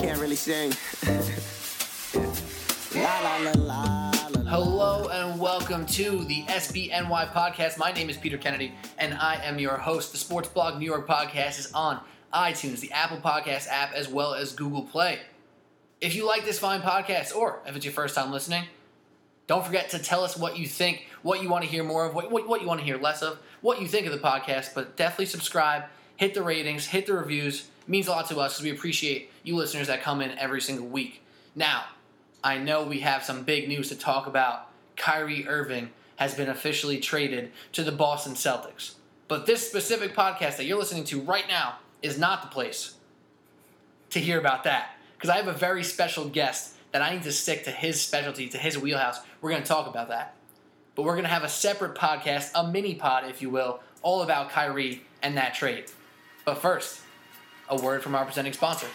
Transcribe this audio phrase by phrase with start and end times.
[0.00, 0.72] can't really sing.
[2.94, 4.10] la la la
[4.48, 7.76] Hello and welcome to the SBNY podcast.
[7.76, 10.12] My name is Peter Kennedy and I am your host.
[10.12, 12.00] The Sports Blog New York podcast is on
[12.32, 15.18] iTunes, the Apple Podcast app, as well as Google Play.
[16.00, 18.64] If you like this fine podcast, or if it's your first time listening,
[19.48, 22.14] don't forget to tell us what you think, what you want to hear more of,
[22.14, 24.74] what, what, what you want to hear less of, what you think of the podcast,
[24.74, 25.84] but definitely subscribe,
[26.16, 27.68] hit the ratings, hit the reviews.
[27.90, 30.86] Means a lot to us because we appreciate you listeners that come in every single
[30.86, 31.24] week.
[31.56, 31.86] Now,
[32.44, 34.68] I know we have some big news to talk about.
[34.94, 38.94] Kyrie Irving has been officially traded to the Boston Celtics.
[39.26, 42.94] But this specific podcast that you're listening to right now is not the place
[44.10, 44.92] to hear about that.
[45.16, 48.48] Because I have a very special guest that I need to stick to his specialty,
[48.50, 49.18] to his wheelhouse.
[49.40, 50.36] We're going to talk about that.
[50.94, 54.22] But we're going to have a separate podcast, a mini pod, if you will, all
[54.22, 55.86] about Kyrie and that trade.
[56.44, 57.00] But first,
[57.70, 58.86] a word from our presenting sponsor.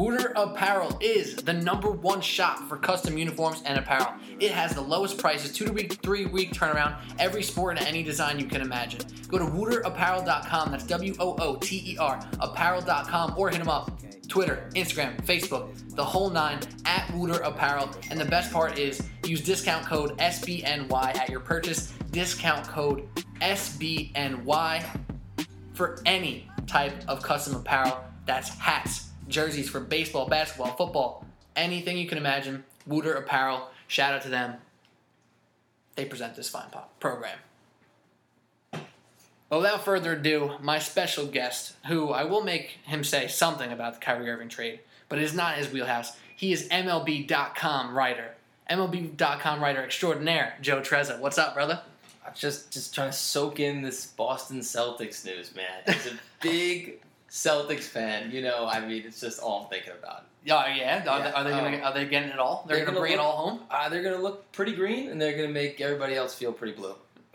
[0.00, 4.14] Wooter Apparel is the number one shop for custom uniforms and apparel.
[4.38, 8.02] It has the lowest prices, two to week, three week turnaround, every sport and any
[8.02, 9.02] design you can imagine.
[9.28, 14.00] Go to wooterapparel.com, that's W O O T E R, apparel.com, or hit them up.
[14.26, 17.90] Twitter, Instagram, Facebook, the whole nine at Wooter Apparel.
[18.10, 21.92] And the best part is use discount code SBNY at your purchase.
[22.10, 23.06] Discount code
[23.42, 24.84] SBNY
[25.74, 27.98] for any type of custom apparel.
[28.26, 31.26] That's hats, jerseys for baseball, basketball, football,
[31.56, 32.64] anything you can imagine.
[32.86, 34.54] Wooter Apparel, shout out to them.
[35.96, 37.38] They present this fine program.
[39.50, 44.00] Without further ado, my special guest, who I will make him say something about the
[44.00, 46.16] Kyrie Irving trade, but it is not his wheelhouse.
[46.36, 48.36] He is MLB.com writer,
[48.70, 51.18] MLB.com writer extraordinaire, Joe Trezza.
[51.18, 51.82] What's up, brother?
[52.30, 55.66] I'm just just trying to soak in this Boston Celtics news, man.
[55.86, 60.26] As a big Celtics fan, you know, I mean, it's just all I'm thinking about.
[60.44, 60.98] Yeah, yeah.
[61.00, 62.64] Are, Yeah, They, are they gonna um, are they getting it all?
[62.66, 63.60] They're, they're gonna, gonna bring it all home.
[63.70, 66.94] Uh, they're gonna look pretty green, and they're gonna make everybody else feel pretty blue.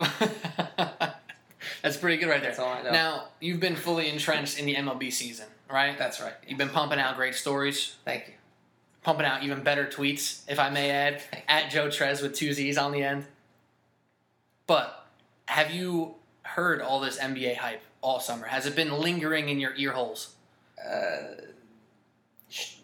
[1.82, 2.50] That's pretty good right there.
[2.50, 2.90] That's all I know.
[2.90, 5.96] Now you've been fully entrenched in the MLB season, right?
[5.98, 6.34] That's right.
[6.48, 8.34] You've been pumping out great stories, Thank you.
[9.02, 12.78] pumping out even better tweets, if I may add, at Joe Trez with two Z's
[12.78, 13.26] on the end.
[14.66, 15.06] But
[15.46, 18.46] have you heard all this NBA hype all summer?
[18.46, 20.34] Has it been lingering in your ear holes?
[20.84, 21.18] Uh,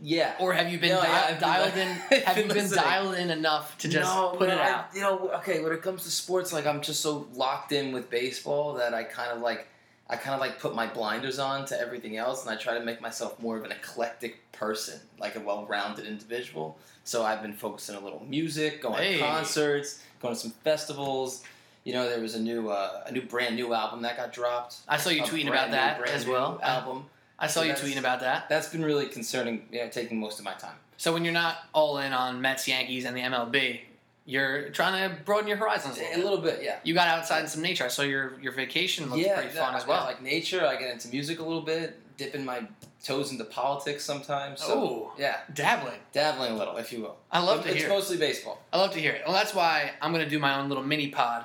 [0.00, 0.34] yeah.
[0.41, 1.88] Or have you been No, di- yeah, been dialed in?
[2.25, 2.84] Have you been been listening.
[2.84, 4.87] dialed in enough to just no, put no, it I- out?
[4.94, 5.62] you know, okay.
[5.62, 9.04] When it comes to sports, like I'm just so locked in with baseball that I
[9.04, 9.69] kind of like,
[10.10, 12.84] I kind of like put my blinders on to everything else, and I try to
[12.84, 16.76] make myself more of an eclectic person, like a well-rounded individual.
[17.04, 19.12] So I've been focusing a little music, going Hey.
[19.19, 21.44] to concerts, going to some festivals.
[21.84, 24.76] You know, there was a new, uh, a new brand new album that got dropped.
[24.88, 26.60] I saw you A tweeting about new- that as well.
[26.62, 27.06] Album.
[27.38, 28.48] I saw So you tweeting about that.
[28.48, 29.66] That's been really concerning.
[29.72, 30.76] Yeah, taking most of my time.
[30.97, 33.81] So when you're not all in on Mets, Yankees, and the MLB,
[34.26, 35.98] you're trying to broaden your horizons.
[35.98, 36.22] A A little.
[36.31, 36.76] little bit, yeah.
[36.84, 37.84] You got outside in some nature.
[37.84, 40.04] I saw your your vacation looked yeah, pretty fun I- as well.
[40.04, 40.65] Like nature.
[40.65, 42.62] I get into music a little bit, dipping my
[43.03, 44.62] toes into politics sometimes.
[44.62, 45.98] So, oh, yeah, dabbling.
[46.12, 47.16] dabbling a little, if you will.
[47.32, 47.87] I love But to it's hear.
[47.88, 48.62] It's mostly baseball.
[48.72, 49.22] I love to hear it.
[49.26, 51.44] Well, that's why I'm going to do my own little mini pod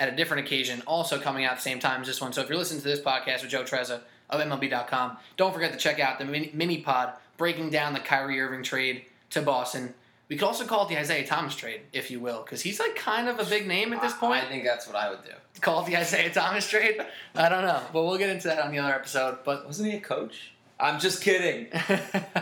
[0.00, 2.32] at a different occasion, also coming out at the same time as this one.
[2.32, 4.00] So if you're listening to this podcast with Joe Trezza
[4.30, 8.62] of MLB.com, don't forget to check out the mini, pod breaking down the Kyrie Irving
[8.62, 9.94] trade to Boston.
[10.28, 12.96] We could also call it the Isaiah Thomas trade, if you will, because he's like
[12.96, 14.44] kind of a big name at this point.
[14.44, 15.32] I, think that's what I would do.
[15.60, 17.04] call it the Isaiah Thomas trade.
[17.34, 19.38] I don't know, but we'll get into that on the other episode.
[19.44, 20.52] But Wasn't he a coach?
[20.78, 21.66] I'm just kidding.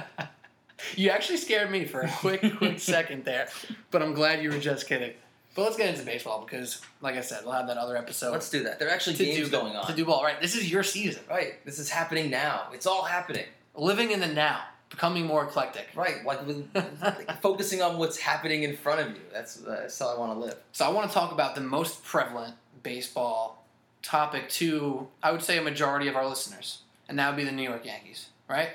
[0.97, 3.49] you actually scared me for a quick, quick second there.
[3.91, 5.15] But I'm glad you were just kidding.
[5.59, 8.49] But let's get into baseball because, like I said, we'll have that other episode Let's
[8.49, 8.79] do that.
[8.79, 9.89] There are actually to games do going on.
[9.89, 10.23] to do ball.
[10.23, 11.21] Right, this is your season.
[11.29, 12.69] right, this is happening now.
[12.73, 13.47] It's all happening.
[13.75, 15.89] Living in the now, becoming more eclectic.
[15.97, 16.71] Right, like, with,
[17.03, 19.21] like focusing on what's happening in front of you.
[19.33, 20.55] That's that's how I want to live.
[20.71, 22.55] So I want to talk about the most prevalent
[22.85, 23.67] baseball
[24.01, 27.51] topic to, I would say, a majority of our listeners, and that would be the
[27.51, 28.69] New York Yankees, right?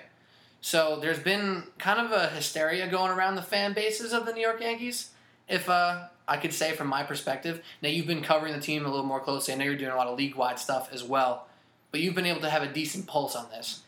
[0.60, 4.42] So there's been kind of a hysteria going around the fan bases of the New
[4.42, 5.12] York Yankees.
[5.48, 8.90] If uh, I could say from my perspective, now you've been covering the team a
[8.90, 9.54] little more closely.
[9.54, 11.48] I know you're doing a lot of league-wide stuff as well,
[11.92, 13.82] but you've been able to have a decent pulse on this.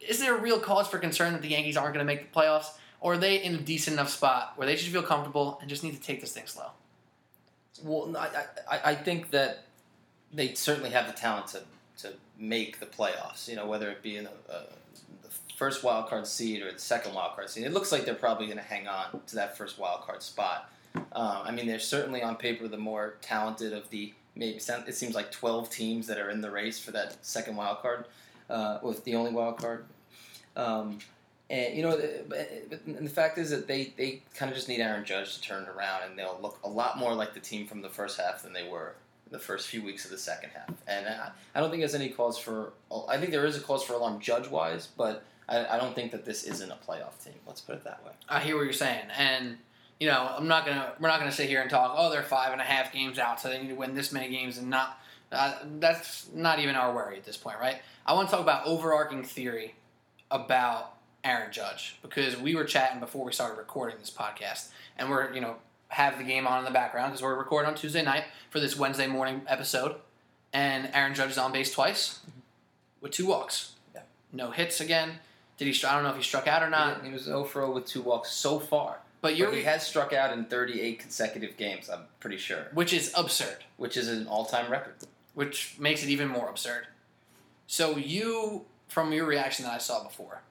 [0.00, 2.38] Is there a real cause for concern that the Yankees aren't going to make the
[2.40, 2.70] playoffs,
[3.00, 5.82] or are they in a decent enough spot where they should feel comfortable and just
[5.82, 6.70] need to take this thing slow?
[7.82, 9.64] Well, I, I, I think that
[10.32, 11.62] they certainly have the talent to,
[11.98, 13.48] to make the playoffs.
[13.48, 14.66] You know, whether it be in a, the
[15.58, 17.64] first wild card seed or the second wild card seed.
[17.64, 20.70] It looks like they're probably going to hang on to that first wild card spot.
[20.94, 24.56] Um, I mean, they're certainly on paper the more talented of the maybe.
[24.90, 28.04] It seems like twelve teams that are in the race for that second wild card,
[28.48, 29.84] uh, with the only wild card.
[30.56, 30.98] Um,
[31.50, 34.80] And you know, the, and the fact is that they, they kind of just need
[34.80, 37.66] Aaron Judge to turn it around, and they'll look a lot more like the team
[37.66, 38.90] from the first half than they were
[39.30, 40.70] the first few weeks of the second half.
[40.86, 42.72] And I, I don't think there's any cause for.
[43.08, 46.12] I think there is a cause for alarm judge wise, but I, I don't think
[46.12, 47.34] that this isn't a playoff team.
[47.46, 48.12] Let's put it that way.
[48.28, 49.56] I hear what you're saying, and
[50.00, 51.94] you know, I'm not gonna we're not gonna sit here and talk.
[51.96, 54.28] Oh, they're five and a half games out, so they need to win this many
[54.28, 55.00] games, and not.
[55.30, 57.82] Uh, that's not even our worry at this point, right?
[58.06, 59.74] I want to talk about overarching theory
[60.30, 65.32] about Aaron Judge because we were chatting before we started recording this podcast, and we're
[65.34, 65.56] you know
[65.88, 68.76] have the game on in the background because we're recording on Tuesday night for this
[68.76, 69.96] Wednesday morning episode,
[70.52, 72.20] and Aaron Judge is on base twice
[73.00, 74.02] with two walks, Yeah.
[74.32, 75.18] no hits again.
[75.58, 75.86] Did he?
[75.86, 77.74] I don't know if he struck out or not, he, he was 0 for 0
[77.74, 79.00] with two walks so far.
[79.20, 81.90] but But he has struck out in 38 consecutive games.
[81.90, 83.64] I'm pretty sure, which is absurd.
[83.76, 84.94] which is an all-time record.
[85.34, 86.86] which makes it even more absurd.
[87.66, 90.42] So you, from your reaction that I saw before,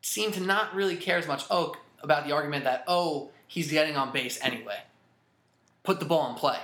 [0.00, 3.96] seem to not really care as much oh, about the argument that oh he's getting
[3.96, 4.78] on base anyway.
[5.82, 6.58] Put the ball in play.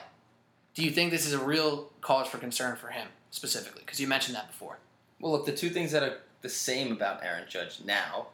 [0.75, 3.83] Do you think this is a real cause for concern for him specifically?
[3.85, 4.79] Because you mentioned that before.
[5.21, 8.27] Well, look, the two things that are the same about Aaron Judge now,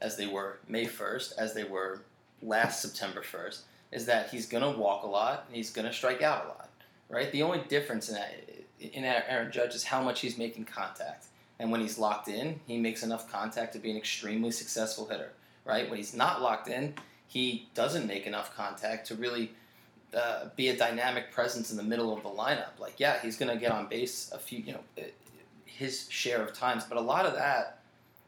[0.00, 2.00] as they were May 1st, as they were
[2.42, 3.60] last September 1st,
[3.92, 6.48] is that he's going to walk a lot and he's going to strike out a
[6.48, 6.70] lot,
[7.10, 7.30] right?
[7.30, 8.32] The only difference in, that,
[8.80, 11.26] in Aaron Judge is how much he's making contact.
[11.58, 15.32] And when he's locked in, he makes enough contact to be an extremely successful hitter,
[15.66, 15.90] right?
[15.90, 16.94] When he's not locked in,
[17.26, 19.50] he doesn't make enough contact to really
[20.14, 22.78] uh, be a dynamic presence in the middle of the lineup.
[22.78, 25.04] Like, yeah, he's going to get on base a few, you know,
[25.68, 27.80] his share of times, but a lot of that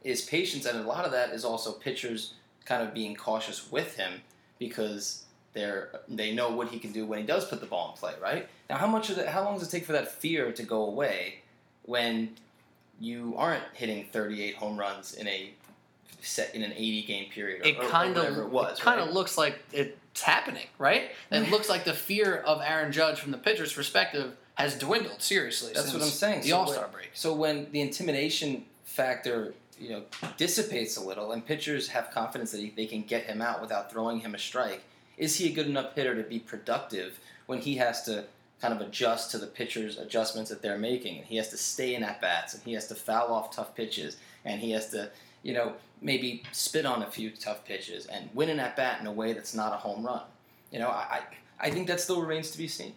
[0.05, 2.35] is patience, and a lot of that is also pitchers
[2.65, 4.21] kind of being cautious with him
[4.59, 7.97] because they're they know what he can do when he does put the ball in
[7.99, 8.13] play.
[8.23, 9.29] Right now, how much of that?
[9.29, 11.41] How long does it take for that fear to go away
[11.83, 12.31] when
[13.01, 15.53] you aren't hitting 38 home runs in a
[16.21, 17.63] set in an 80 game period?
[17.65, 18.79] Or, It kind of it was.
[18.79, 19.09] kind right?
[19.09, 21.11] of looks like it's happening, right?
[21.31, 25.73] It looks like the fear of Aaron Judge from the pitcher's perspective has dwindled seriously.
[25.75, 26.43] That's what I'm saying.
[26.43, 27.11] The So All Star break.
[27.15, 30.03] So when the intimidation factor, you know,
[30.37, 33.91] dissipates a little, and pitchers have confidence that he, they can get him out without
[33.91, 34.83] throwing him a strike,
[35.17, 38.25] is he a good enough hitter to be productive when he has to
[38.61, 41.95] kind of adjust to the pitcher's adjustments that they're making, and he has to stay
[41.95, 45.11] in at bats, and he has to foul off tough pitches, and he has to,
[45.43, 45.73] you know,
[46.03, 49.33] maybe spit on a few tough pitches and win an at bat in a way
[49.33, 50.23] that's not a home run.
[50.71, 51.21] You know, I
[51.61, 52.95] I I think that still remains to be seen.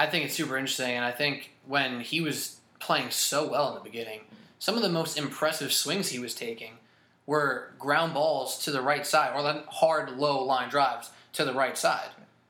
[0.00, 3.74] I think it's super interesting, and I think when he was playing so well in
[3.74, 4.20] the beginning,
[4.58, 6.78] some of the most impressive swings he was taking
[7.26, 11.76] were ground balls to the right side, or hard low line drives to the right
[11.76, 12.08] side,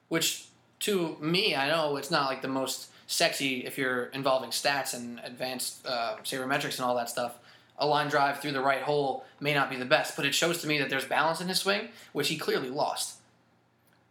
[0.09, 0.47] which
[0.79, 5.21] to me, I know it's not like the most sexy if you're involving stats and
[5.25, 7.35] advanced uh, sabermetrics and all that stuff.
[7.79, 10.63] A line drive through the right hole may not be the best, but it shows
[10.63, 13.17] to me that there's balance in his swing, which he clearly lost.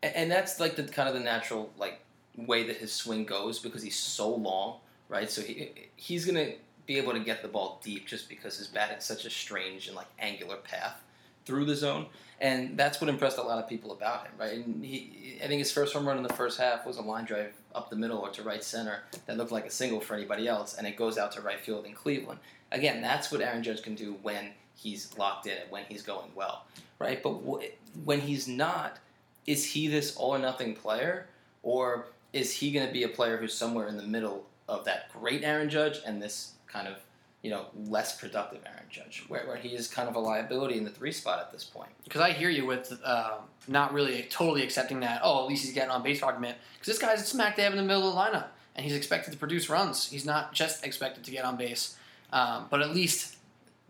[0.04, 2.02] And that's like the kind of the natural like
[2.36, 4.78] way that his swing goes because he's so long,
[5.08, 5.30] right?
[5.30, 6.54] So he he's gonna
[6.86, 9.88] be able to get the ball deep just because his bat is such a strange
[9.88, 11.02] and like angular path
[11.46, 12.06] through the zone,
[12.40, 14.54] and that's what impressed a lot of people about him, right?
[14.66, 17.26] And he, I think his first home run in the first half was a line
[17.26, 20.48] drive up the middle or to right center that looked like a single for anybody
[20.48, 22.40] else, and it goes out to right field in Cleveland.
[22.71, 26.31] Again, that's what Aaron Judge can do when he's locked in and when he's going
[26.36, 26.66] well,
[27.00, 27.21] right?
[27.21, 28.98] But wh- when he's not,
[29.45, 31.28] is he this all or nothing player,
[31.64, 35.12] or is he going to be a player who's somewhere in the middle of that
[35.12, 36.98] great Aaron Judge and this kind of
[37.42, 40.83] you know less productive Aaron Judge, where, where he is kind of a liability in
[40.83, 41.90] the three spot at this point?
[42.04, 45.21] because I hear you with uh, not really totally accepting that.
[45.24, 47.83] Oh, at least he's getting on base argument because this guy's smack dab in the
[47.83, 50.09] middle of the lineup, and he's expected to produce runs.
[50.09, 51.98] He's not just expected to get on base,
[52.33, 53.38] um, but at least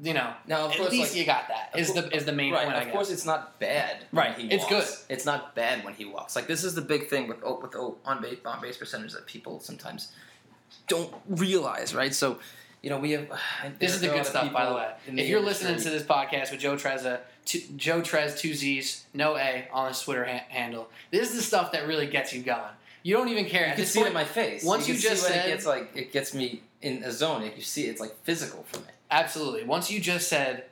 [0.01, 0.33] you know.
[0.47, 2.25] Now, of at course, least like- you got that is of Is cour- the is
[2.25, 2.63] the main right.
[2.65, 2.75] point?
[2.75, 2.93] I of guess.
[2.93, 4.05] course, it's not bad.
[4.11, 4.85] Right, he it's good.
[5.09, 6.35] It's not bad when he walks.
[6.35, 9.13] Like this is the big thing with oh, with oh, on base on base percentage
[9.13, 10.11] that people sometimes
[10.87, 12.13] don't realize, right?
[12.13, 12.39] So.
[12.81, 13.27] You know, we have.
[13.79, 14.89] This is the good stuff, by the way.
[15.05, 19.03] in If you're listening to this podcast with Joe Trezza, two, Joe Trez two Z's,
[19.13, 22.41] no A on his Twitter ha- handle, this is the stuff that really gets you
[22.41, 22.71] going.
[23.03, 23.63] You don't even care.
[23.65, 24.63] You At can see it in my face.
[24.63, 27.41] once you, you just see said- it gets like it gets me in a zone.
[27.41, 28.85] Like you see, it's like physical for me.
[29.11, 29.63] Absolutely.
[29.63, 30.65] Once you just said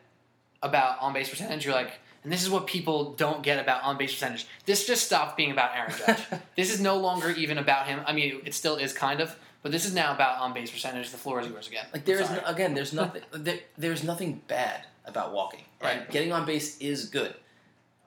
[0.62, 3.98] about on base percentage, you're like, and this is what people don't get about on
[3.98, 4.46] base percentage.
[4.66, 6.20] This just stopped being about Aaron Judge.
[6.56, 8.02] this is no longer even about him.
[8.06, 11.10] I mean, it still is kind of, but this is now about on base percentage.
[11.12, 11.86] The floor is yours again.
[11.94, 13.22] Like there is no, again, there's nothing.
[13.32, 15.62] there, there's nothing bad about walking.
[15.82, 16.12] And Right.
[16.12, 17.34] getting on base is good.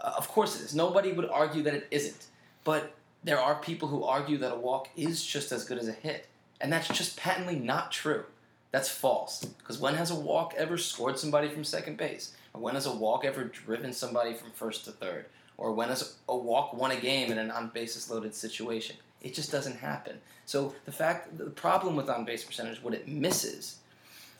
[0.01, 0.75] Uh, of course it is.
[0.75, 2.27] Nobody would argue that it isn't.
[2.65, 2.93] But
[3.25, 6.27] there are people who argue that a walk is just as good as a hit,
[6.61, 8.25] and that's just patently not true.
[8.71, 9.45] That's false.
[9.45, 12.35] Because when has a walk ever scored somebody from second base?
[12.55, 15.27] Or when has a walk ever driven somebody from first to third?
[15.57, 18.97] Or when has a walk won a game in an on bases loaded situation?
[19.21, 20.19] It just doesn't happen.
[20.47, 23.77] So the fact, the problem with on base percentage, is what it misses,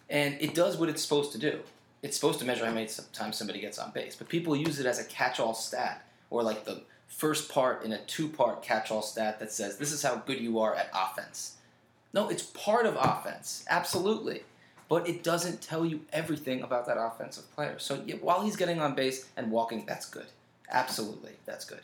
[0.09, 1.61] and it does what it's supposed to do.
[2.03, 4.87] It's supposed to measure how many times somebody gets on base, but people use it
[4.87, 9.53] as a catch-all stat or like the first part in a two-part catch-all stat that
[9.53, 11.57] says this is how good you are at offense.
[12.13, 14.43] No, it's part of offense, absolutely,
[14.89, 17.79] but it doesn't tell you everything about that offensive player.
[17.79, 20.27] So yeah, while he's getting on base and walking, that's good,
[20.71, 21.81] absolutely, that's good.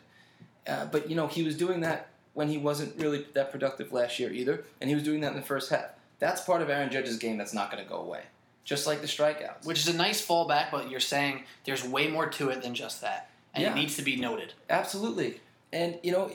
[0.67, 4.19] Uh, but you know he was doing that when he wasn't really that productive last
[4.19, 5.87] year either, and he was doing that in the first half.
[6.19, 8.23] That's part of Aaron Judge's game that's not going to go away.
[8.65, 9.65] Just like the strikeouts.
[9.65, 13.01] Which is a nice fallback, but you're saying there's way more to it than just
[13.03, 13.31] that.
[13.55, 13.71] And Yeah.
[13.71, 14.55] it needs to be noted.
[14.69, 15.41] Absolutely.
[15.73, 16.31] And, you know,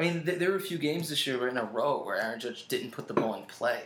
[0.00, 2.40] I mean, th- there were a few games this year in a row where Aaron
[2.40, 3.82] Judge didn't put the ball in play,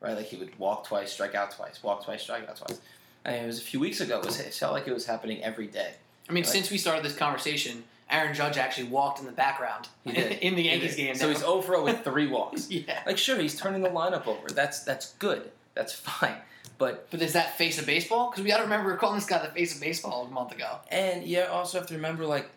[0.00, 0.14] right?
[0.14, 2.80] Like he would walk twice, strike out twice, walk twice, strike out twice.
[3.24, 4.18] I mean, it was a few weeks ago.
[4.18, 5.92] It, was, it felt like it was happening every day.
[6.28, 10.54] I mean, since we started this conversation, Aaron Judge actually walked in the background in
[10.54, 11.14] the Yankees game.
[11.14, 11.32] So now.
[11.32, 12.70] he's 0 for 0 with three walks.
[12.70, 13.00] yeah.
[13.06, 14.48] Like, sure, he's turning the lineup over.
[14.48, 15.50] That's that's good.
[15.74, 16.36] That's fine.
[16.76, 18.30] But But is that face of baseball?
[18.30, 20.52] Because we got to remember we're calling this guy the face of baseball a month
[20.52, 20.76] ago.
[20.90, 22.50] And yeah, also have to remember, like,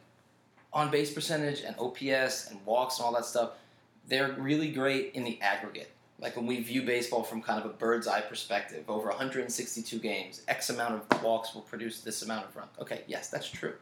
[0.74, 3.52] on base percentage and OPS and walks and all that stuff,
[4.08, 5.92] they're really great in the aggregate.
[6.20, 10.42] Like when we view baseball from kind of a bird's eye perspective, over 162 games,
[10.48, 12.72] X amount of walks will produce this amount of runs.
[12.82, 13.74] Okay, yes, that's true.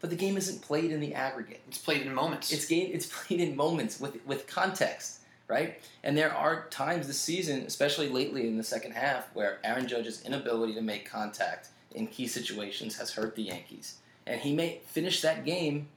[0.00, 1.62] But the game isn't played in the aggregate.
[1.68, 2.52] It's played in moments.
[2.52, 2.90] It's game.
[2.92, 5.80] It's played in moments with with context, right?
[6.02, 10.22] And there are times this season, especially lately in the second half, where Aaron Judge's
[10.22, 15.20] inability to make contact in key situations has hurt the Yankees, and he may finish
[15.22, 15.88] that game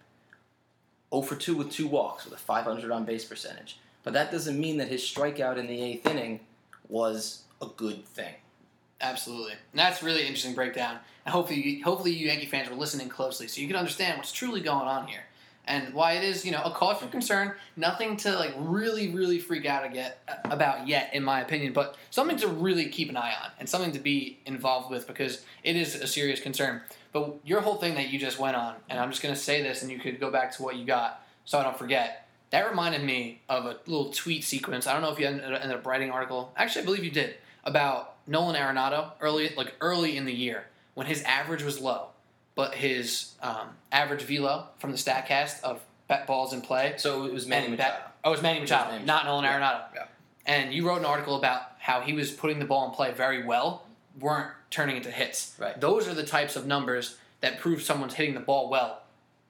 [1.16, 3.80] 0 for 2 with two walks with a 500 on base percentage.
[4.04, 6.42] But that doesn't mean that his strikeout in the eighth inning
[6.88, 8.36] was a good thing.
[9.02, 9.54] Absolutely.
[9.54, 10.98] And that's really interesting breakdown.
[11.26, 14.62] And hopefully, hopefully you Yankee fans were listening closely so you can understand what's truly
[14.62, 15.24] going on here
[15.68, 17.54] and why it is, you know, a cause for concern.
[17.76, 22.38] Nothing to like really, really freak out get, about yet, in my opinion, but something
[22.38, 25.96] to really keep an eye on and something to be involved with because it is
[25.96, 26.82] a serious concern.
[27.16, 29.62] But your whole thing that you just went on, and I'm just going to say
[29.62, 32.28] this, and you could go back to what you got so I don't forget.
[32.50, 34.86] That reminded me of a little tweet sequence.
[34.86, 36.52] I don't know if you ended up writing an article.
[36.58, 41.08] Actually, I believe you did about Nolan Arenado early, like early in the year when
[41.08, 42.08] his average was low,
[42.54, 45.80] but his um, average velo from the Statcast of
[46.10, 46.96] bet balls in play.
[46.98, 47.94] So it was Manny Machado.
[47.94, 49.46] that- oh, it was Manny Machado, Manny not Nolan.
[49.46, 49.84] Arenado.
[49.96, 50.06] Yeah.
[50.46, 53.46] And you wrote an article about how he was putting the ball in play very
[53.46, 53.86] well,
[54.20, 55.56] weren't turning into hits.
[55.58, 55.80] Right.
[55.80, 59.02] Those are the types of numbers that prove someone's hitting the ball well,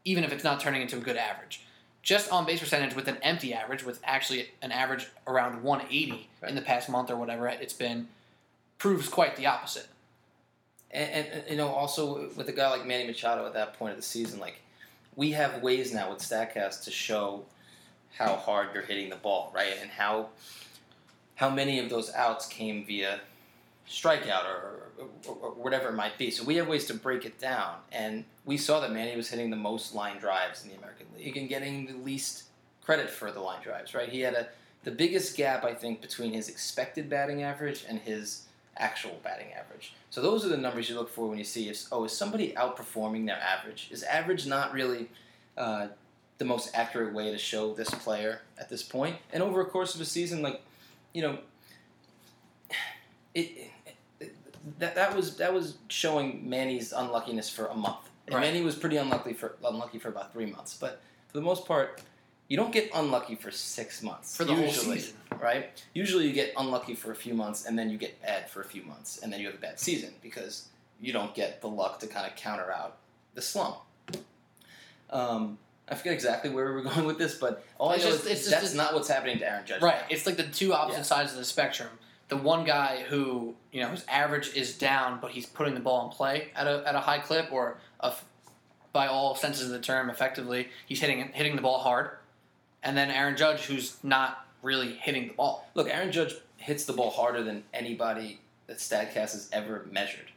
[0.05, 1.61] even if it's not turning into a good average.
[2.03, 6.49] Just on base percentage with an empty average, with actually an average around 180 Right.
[6.49, 8.07] in the past month or whatever it's been,
[8.77, 9.87] proves quite the opposite.
[10.91, 13.91] And, and, and, you know, also with a guy like Manny Machado at that point
[13.91, 14.59] of the season, like
[15.15, 17.43] we have ways now with Statcast to show
[18.17, 20.29] how hard you're hitting the ball, right, and how
[21.35, 23.19] how many of those outs came via
[23.89, 24.89] strikeout or,
[25.27, 26.31] or, or whatever it might be.
[26.31, 29.49] So we have ways to break it down, and we saw that Manny was hitting
[29.49, 32.43] the most line drives in the American League and getting the least
[32.83, 34.09] credit for the line drives, right?
[34.09, 34.47] He had a
[34.83, 38.43] the biggest gap I think between his expected batting average and his
[38.77, 39.93] actual batting average.
[40.09, 42.53] So those are the numbers you look for when you see if oh is somebody
[42.53, 43.89] outperforming their average?
[43.91, 45.09] Is average not really
[45.57, 45.87] uh,
[46.37, 49.17] the most accurate way to show this player at this point?
[49.33, 50.61] And over a course of a season, like
[51.13, 51.39] you know,
[53.33, 53.71] it, it
[54.79, 58.09] that that was that was showing Manny's unluckiness for a month.
[58.27, 58.41] And Right.
[58.41, 62.01] Manny was pretty unlucky for unlucky for about three months, but for the most part.
[62.47, 64.37] You don't get unlucky for six months.
[64.37, 65.15] For the whole season.
[65.41, 65.83] right?
[65.95, 68.63] Usually you get unlucky for a few months and then you get bad for a
[68.65, 70.67] few months and then you have a bad season because
[71.01, 72.97] you don't get the luck to kind of counter out
[73.33, 73.77] the slump.
[75.09, 75.57] Um,
[75.89, 78.25] I forget exactly where we were going with this, but all It's I know just-
[78.27, 79.81] is it's that's a- not what's happening to Aaron Judge.
[79.81, 80.01] Right.
[80.01, 80.07] now.
[80.09, 81.03] It's like the two opposite Yeah.
[81.03, 81.89] sides of the spectrum.
[82.27, 86.05] The one guy who, you know, his average is down, but he's putting the ball
[86.05, 88.13] in play at a, at a high clip or a,
[88.93, 92.11] by all senses of the term, effectively, he's hitting hitting the ball hard.
[92.81, 95.67] And then Aaron Judge, who's not really hitting the ball.
[95.73, 100.31] Look, Aaron Judge hits the ball harder than anybody that Statcast has ever measured,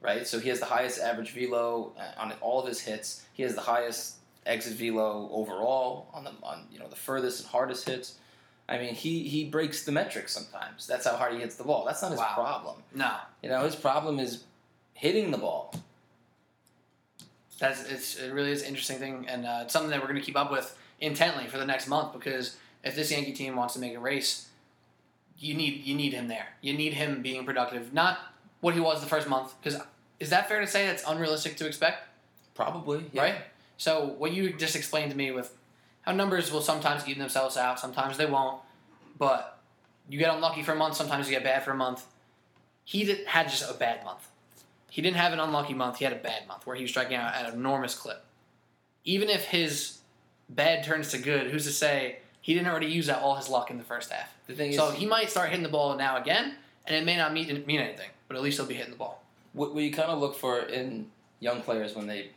[0.00, 0.26] right?
[0.26, 3.24] So he has the highest average velo uh, on all of his hits.
[3.32, 7.48] He has the highest exit velo overall on the on you know the furthest and
[7.48, 8.18] hardest hits.
[8.72, 10.86] I mean, he he breaks the metrics sometimes.
[10.86, 11.84] That's how hard he hits the ball.
[11.84, 12.32] That's not his Wow.
[12.34, 12.76] problem.
[12.94, 13.12] No,
[13.42, 14.44] You know, his problem is
[14.94, 15.74] hitting the ball.
[17.58, 20.18] that's it's it really is an interesting thing, and uh, it's something that we're going
[20.18, 23.74] to keep up with intently for the next month because if this Yankee team wants
[23.74, 24.48] to make a race,
[25.38, 26.48] you need you need him there.
[26.60, 28.18] You need him being productive, not
[28.60, 29.80] what he was the first month because
[30.18, 32.08] is that fair to say that's unrealistic to expect?
[32.54, 33.22] Probably, yeah.
[33.22, 33.34] Right.
[33.76, 35.52] So what you just explained to me with
[36.02, 38.60] how numbers will sometimes even themselves out, sometimes they won't.
[39.18, 39.58] But
[40.08, 42.04] you get unlucky for a month, sometimes you get bad for a month.
[42.84, 44.28] He did, had just a bad month.
[44.90, 45.98] He didn't have an unlucky month.
[45.98, 48.24] He had a bad month where he was striking out at an enormous clip.
[49.04, 49.98] Even if his
[50.48, 53.70] bad turns to good, who's to say he didn't already use that all his luck
[53.70, 54.34] in the first half?
[54.48, 56.56] The thing So is, he might start hitting the ball now again,
[56.86, 59.22] and it may not mean, mean anything, but at least he'll be hitting the ball.
[59.52, 61.06] what, what you kind of look for in
[61.40, 62.30] young players when they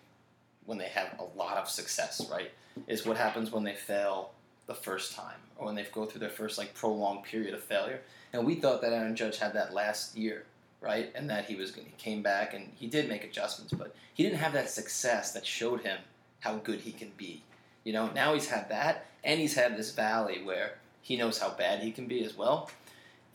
[0.66, 2.52] when they have a lot of success, right,
[2.88, 4.32] is what happens when they fail
[4.68, 8.02] the first time or when they go through their first like prolonged period of failure.
[8.34, 10.46] And we thought that Aaron Judge had that last year,
[10.82, 14.24] right, and that he was he came back and he did make adjustments, but he
[14.24, 16.00] didn't have that success that showed him
[16.40, 17.42] how good he can be.
[17.84, 21.52] You know, now he's had that, and he's had this valley where he knows how
[21.52, 22.70] bad he can be as well.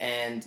[0.00, 0.44] And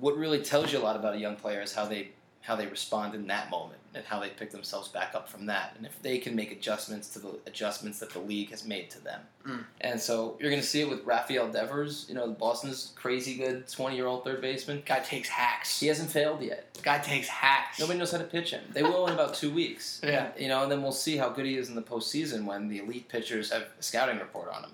[0.00, 2.10] what really tells you a lot about a young player is how they
[2.46, 5.74] how they respond in that moment and how they pick themselves back up from that,
[5.76, 9.02] and if they can make adjustments to the adjustments that the league has made to
[9.02, 9.20] them.
[9.44, 9.64] Mm.
[9.80, 13.66] And so you're going to see it with Rafael Devers, you know, Boston's crazy good
[13.66, 14.82] 20 year old third baseman.
[14.86, 15.80] Guy takes hacks.
[15.80, 16.78] He hasn't failed yet.
[16.84, 17.80] Guy takes hacks.
[17.80, 18.62] Nobody knows how to pitch him.
[18.72, 20.00] They will in about two weeks.
[20.06, 20.28] Yeah.
[20.38, 22.78] You know, and then we'll see how good he is in the postseason when the
[22.78, 24.70] elite pitchers have a scouting report on him.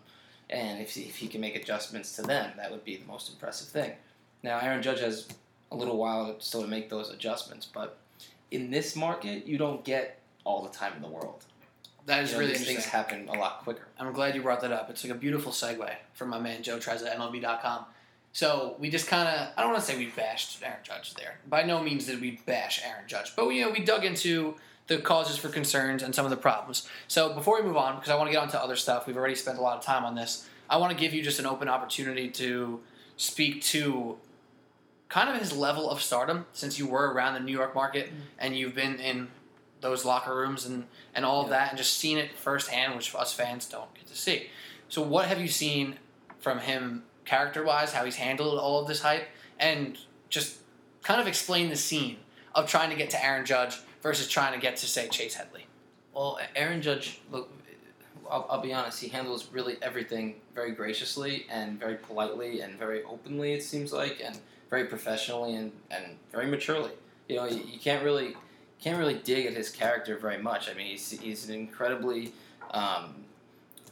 [0.51, 3.31] And if he, if he can make adjustments to them, that would be the most
[3.31, 3.93] impressive thing.
[4.43, 5.27] Now, Aaron Judge has
[5.73, 7.99] a little while still to make those adjustments, but
[8.51, 11.45] in this market, you don't get all the time in the world.
[12.07, 12.77] That is You know, really interesting.
[12.77, 13.87] things happen a lot quicker.
[13.99, 14.91] I'm glad you brought that up.
[14.91, 17.85] It's like a beautiful segue from my man Joe Trez at MLB.com.
[18.33, 21.39] So we just kind of, I don't want to say we bashed Aaron Judge there.
[21.49, 24.57] By no means did we bash Aaron Judge, but we, you know, we dug into
[24.89, 26.89] the causes for concerns and some of the problems.
[27.09, 29.17] So before we move on, because I want to get on to other stuff, we've
[29.17, 30.49] already spent a lot of time on this.
[30.69, 32.81] I want to give you just an open opportunity to
[33.17, 34.17] speak to
[35.13, 38.13] kind of his level of stardom since you were around the New York market mm.
[38.39, 39.29] and you've been in
[39.83, 43.35] those locker rooms and, and all of that and just seen it firsthand, which us
[43.35, 44.47] fans don't get to see.
[44.89, 45.97] So, what have you seen
[46.39, 49.99] from him character wise, how he's handled all of this hype, and
[50.31, 50.61] just
[51.03, 52.17] kind of explain the scene
[52.55, 55.67] of trying to get to Aaron Judge versus trying to get to, say, Chase Headley?
[56.15, 57.51] Well, Aaron Judge, look,
[58.31, 63.03] I'll, I'll be honest, he handles really everything very graciously and very politely and very
[63.03, 64.39] openly, it seems like, and
[64.73, 66.93] very professionally and, and very maturely.
[67.29, 68.35] You know, you, you can't really
[68.83, 70.69] can't really dig at his character very much.
[70.69, 72.33] I mean, he's, he's an incredibly,
[72.73, 73.15] um,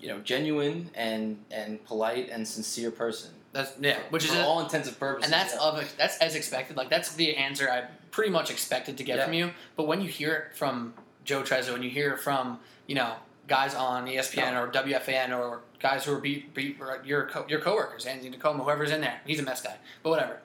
[0.01, 3.31] you know, genuine and, and polite and sincere person.
[3.53, 5.31] That's yeah, which is for a, all intents and purposes.
[5.31, 5.61] and that's yeah.
[5.61, 6.77] of that's as expected.
[6.77, 9.25] Like that's the answer I pretty much expected to get Yeah.
[9.25, 9.51] from you.
[9.77, 13.16] But when you hear it from Joe Trezza and you hear it from you know
[13.49, 18.07] guys on ESPN or WFAN or guys who are beat, beat your co- your coworkers,
[18.07, 20.38] Anthony DiComo, whoever's in there, he's a mess guy, but whatever.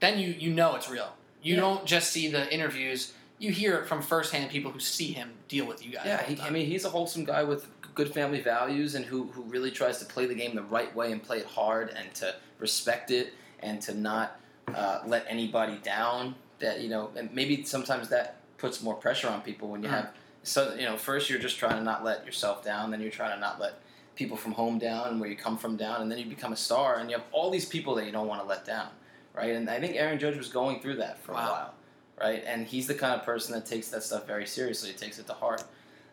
[0.00, 1.12] Then you you know it's real.
[1.42, 1.60] You Yeah.
[1.60, 3.12] don't just see the interviews.
[3.38, 6.02] You hear it from firsthand people who see him deal with you guys.
[6.04, 9.42] Yeah, he, I mean, he's a wholesome guy with good family values and who, who
[9.42, 12.34] really tries to play the game the right way and play it hard and to
[12.58, 14.38] respect it and to not
[14.74, 16.34] uh, let anybody down.
[16.58, 19.92] That you know, and maybe sometimes that puts more pressure on people when you Mm.
[19.92, 20.10] have.
[20.42, 23.34] So you know, first you're just trying to not let yourself down, then you're trying
[23.34, 23.74] to not let
[24.16, 26.56] people from home down and where you come from down, and then you become a
[26.56, 28.88] star, and you have all these people that you don't want to let down,
[29.34, 29.54] right?
[29.54, 31.38] And I think Aaron Judge was going through that for Wow.
[31.38, 31.74] a while,
[32.20, 32.42] right?
[32.46, 35.34] And he's the kind of person that takes that stuff very seriously, takes it to
[35.34, 35.64] heart.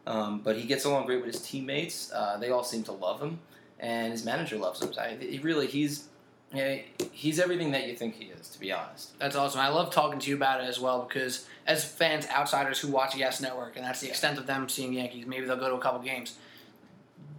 [0.06, 2.12] Um, but he gets along great with his teammates.
[2.14, 3.40] Uh, they all seem to love him,
[3.80, 4.92] and his manager loves him.
[5.00, 6.08] I, he really he's
[6.54, 6.78] yeah,
[7.12, 8.48] he's everything that you think he is.
[8.50, 9.60] To be honest, That's awesome.
[9.60, 13.18] I love talking to you about it as well because as fans, outsiders who watch
[13.18, 15.82] Yes Network, and that's the extent of them seeing Yankees, maybe they'll go to a
[15.82, 16.38] couple games.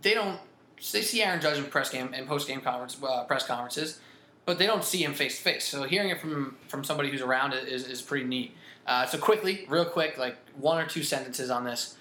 [0.02, 0.38] They don't.
[0.92, 3.98] They see Aaron Judge in press game and post game conference uh, press conferences,
[4.48, 5.66] but they don't see him face to face.
[5.66, 8.56] So hearing it from from somebody who's around is, is pretty neat.
[8.86, 11.96] Uh, so quickly, real quick, like one or two sentences on this.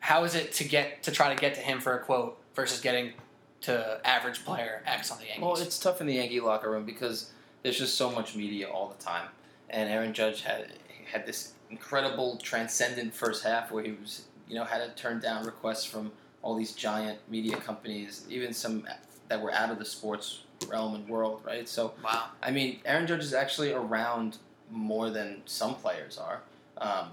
[0.00, 2.80] How is it to get to try to get to him for a quote versus
[2.80, 3.12] getting
[3.60, 5.44] to average player X on the Yankees?
[5.44, 7.30] well, it's tough in the Yankee locker room because
[7.62, 9.28] there's just so much media all the time,
[9.70, 10.72] and Aaron Judge had
[11.04, 15.46] had this incredible transcendent first half where he was you know had to turn down
[15.46, 16.10] requests from
[16.42, 18.84] all these giant media companies, even some
[19.28, 21.68] that were out of the sports realm and world, right?
[21.68, 22.26] So wow.
[22.42, 24.38] I mean, Aaron Judge is actually around
[24.70, 26.40] more than some players are.
[26.78, 27.08] Um,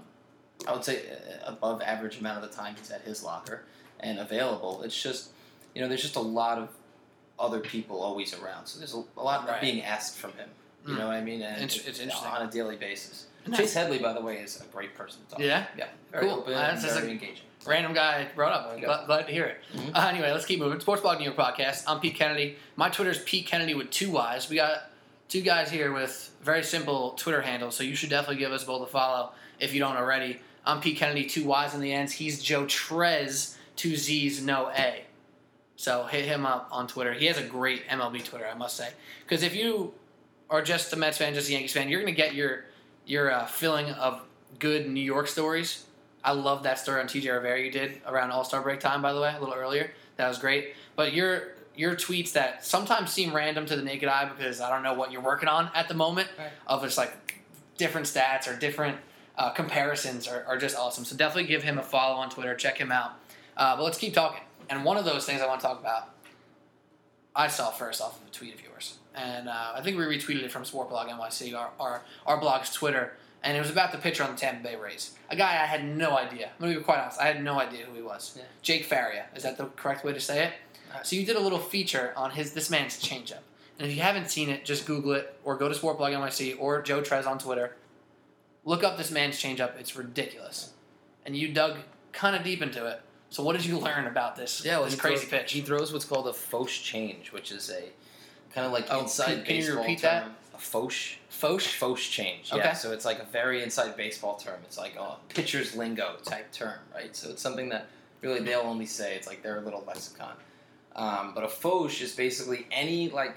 [0.66, 3.62] I would say uh, above average amount of the time he's at his locker
[4.00, 4.82] and available.
[4.82, 5.30] It's just,
[5.74, 6.68] you know, there's just a lot of
[7.38, 8.66] other people always around.
[8.66, 9.60] So there's a, a lot Right.
[9.60, 10.48] being asked from him.
[10.86, 10.98] You Mm.
[10.98, 11.42] know what I mean?
[11.42, 12.28] And It's- it's interesting.
[12.30, 13.26] on a daily basis.
[13.44, 15.64] And Chase Headley, by the way, is a great person to talk Yeah?
[15.64, 15.78] to.
[15.78, 15.88] Yeah.
[16.12, 16.38] Very Cool.
[16.40, 17.44] open Uh, that's very a- engaging.
[17.66, 18.80] Random guy brought up.
[18.80, 19.58] Glad, glad to hear it.
[19.74, 19.94] Mhm.
[19.94, 20.80] Uh, anyway, let's keep moving.
[20.80, 21.84] Sports Blog New York Podcast.
[21.86, 22.56] I'm Pete Kennedy.
[22.76, 24.48] My Twitter is Pete Kennedy with two Y's.
[24.48, 24.90] We got
[25.28, 28.82] two guys here with very simple Twitter handles, so you should definitely give us both
[28.82, 30.40] a follow if you don't already.
[30.64, 32.12] I'm Pete Kennedy, two Y's in the ends.
[32.12, 35.04] He's Joe Trez, two Z's, no A.
[35.76, 37.12] So hit him up on Twitter.
[37.12, 38.90] He has a great MLB Twitter, I must say.
[39.24, 39.92] Because if you
[40.48, 42.64] are just a Mets fan, just a Yankees fan, you're going to get your
[43.04, 44.22] your uh, filling of
[44.58, 45.84] good New York stories.
[46.26, 49.12] I love that story on TJ Rivera you did around All Star break time, by
[49.12, 49.92] the way, a little earlier.
[50.16, 50.74] That was great.
[50.96, 54.82] But your your tweets that sometimes seem random to the naked eye because I don't
[54.82, 56.48] know what you're working on at the moment Right.
[56.66, 57.12] of just like
[57.76, 58.96] different stats or different
[59.38, 61.04] uh, comparisons are, are just awesome.
[61.04, 62.54] So definitely give him a follow on Twitter.
[62.54, 63.12] Check him out.
[63.56, 64.40] Uh, but let's keep talking.
[64.68, 66.10] And one of those things I want to talk about,
[67.36, 70.42] I saw first off of a tweet of yours, and uh, I think we retweeted
[70.42, 73.12] it from Sportblog NYC, our, our our blog's Twitter,
[73.42, 75.84] and it was about the pitcher on the Tampa Bay Rays, a guy I had
[75.84, 76.46] no idea.
[76.58, 78.34] I'm gonna be quite honest, I had no idea who he was.
[78.36, 78.44] Yeah.
[78.62, 80.52] Jake Faria, is that the correct way to say it?
[80.94, 81.06] Right.
[81.06, 83.40] So you did a little feature on his this man's changeup,
[83.78, 86.82] and if you haven't seen it, just Google it or go to Sportblog NYC or
[86.82, 87.76] Joe Trez on Twitter.
[88.64, 90.72] Look up this man's changeup; it's ridiculous,
[91.24, 91.76] and you dug
[92.12, 93.00] kind of deep into it.
[93.30, 94.64] So what did you learn about this?
[94.64, 95.52] Yeah, well, this crazy throws, pitch.
[95.52, 97.82] He throws what's called a fosh change, which is a
[98.54, 100.34] kind of like Oh, inside can- can you repeat term.
[100.56, 101.18] A fosh.
[101.30, 101.78] Fosh.
[101.78, 102.50] Fosh change.
[102.52, 102.62] Okay.
[102.62, 102.72] Yeah.
[102.72, 104.58] So it's like a very inside baseball term.
[104.64, 107.14] It's like a pitcher's lingo type term, right?
[107.14, 107.88] So it's something that
[108.22, 109.14] really they'll only say.
[109.16, 110.32] It's like their little lexicon.
[110.94, 113.34] Um, but a fosh is basically any like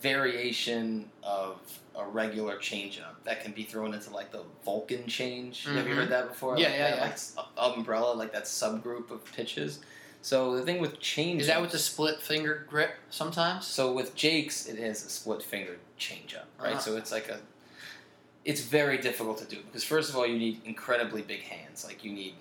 [0.00, 1.58] variation of
[1.96, 5.64] a regular changeup that can be thrown into like the Vulcan change.
[5.66, 5.96] Have you Mhm.
[5.96, 6.56] heard that before?
[6.58, 6.96] Yeah, like yeah, that,
[7.36, 7.42] yeah.
[7.42, 9.80] Like umbrella, like that subgroup of pitches.
[10.22, 13.66] So the thing with change Is that with the split finger grip sometimes?
[13.66, 16.72] so with Jake's, it is a split fingered changeup, right?
[16.74, 16.78] Uh-huh.
[16.80, 17.40] So it's like a,
[18.44, 21.84] it's very difficult to do because first of all, you need incredibly big hands.
[21.84, 22.34] Like you need,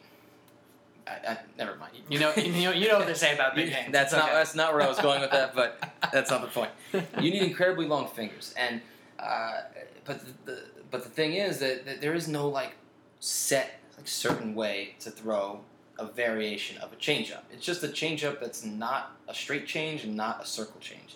[1.07, 1.93] I, I never mind.
[2.07, 3.91] You know, you know, you know what they say about big hands.
[3.91, 6.47] That's It's not that's not where I was going with that, but that's not the
[6.47, 6.71] point.
[6.93, 8.81] You need incredibly long fingers, and
[9.19, 9.61] uh,
[10.05, 12.73] but the, the but the thing is that, that there is no like
[13.19, 15.61] set like certain way to throw
[16.01, 17.41] a variation of a changeup.
[17.51, 21.15] It's just a changeup that's not a straight change and not a circle change.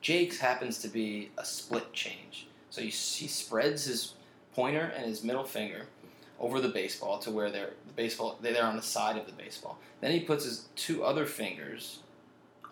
[0.00, 4.14] Jake's happens to be a split change, so he, he spreads his
[4.54, 5.86] pointer and his middle finger
[6.40, 9.78] over the baseball to where they're the baseball they're on the side of the baseball.
[10.00, 12.00] Then he puts his two other fingers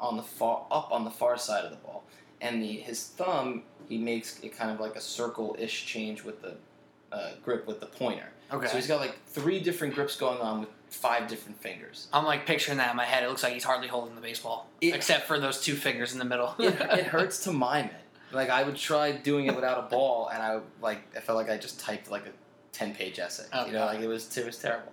[0.01, 2.03] on the far up on the far side of the ball,
[2.41, 6.55] and the his thumb he makes it kind of like a circle-ish change with the
[7.13, 8.31] uh, grip with the pointer.
[8.53, 8.67] Okay.
[8.67, 12.09] So he's got like three different grips going on with five different fingers.
[12.13, 13.25] I'm like picturing that in my head.
[13.25, 16.19] It looks like he's hardly holding the baseball, It- except for those two fingers in
[16.19, 16.55] the middle.
[16.59, 17.95] It, it hurts to mime it.
[18.33, 21.51] Like I would try doing it without a ball, and I like I felt like
[21.51, 22.31] I just typed like a
[22.73, 23.45] ten page essay.
[23.53, 23.95] Oh, you know, God.
[23.95, 24.93] like it was it was terrible.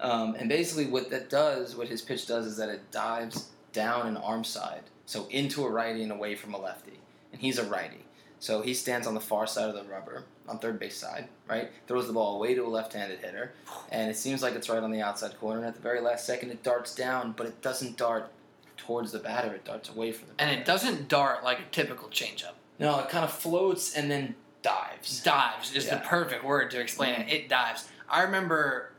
[0.00, 4.06] Um, and basically, what that does, what his pitch does, is that it dives down
[4.08, 6.98] an arm side, so into a righty and away from a lefty.
[7.32, 8.04] And he's a righty,
[8.40, 11.70] so he stands on the far side of the rubber, on third base side, right?
[11.86, 13.52] Throws the ball away to a left-handed hitter,
[13.90, 15.58] and it seems like it's right on the outside corner.
[15.60, 18.30] And at the very last second, it darts down, but it doesn't dart
[18.76, 20.50] towards the batter; it darts away from the batter.
[20.50, 22.52] and it doesn't dart like a typical changeup.
[22.78, 25.22] No, it kind of floats and then dives.
[25.22, 27.32] Dives is the perfect word to explain it.
[27.32, 27.88] It dives.
[28.08, 28.90] I remember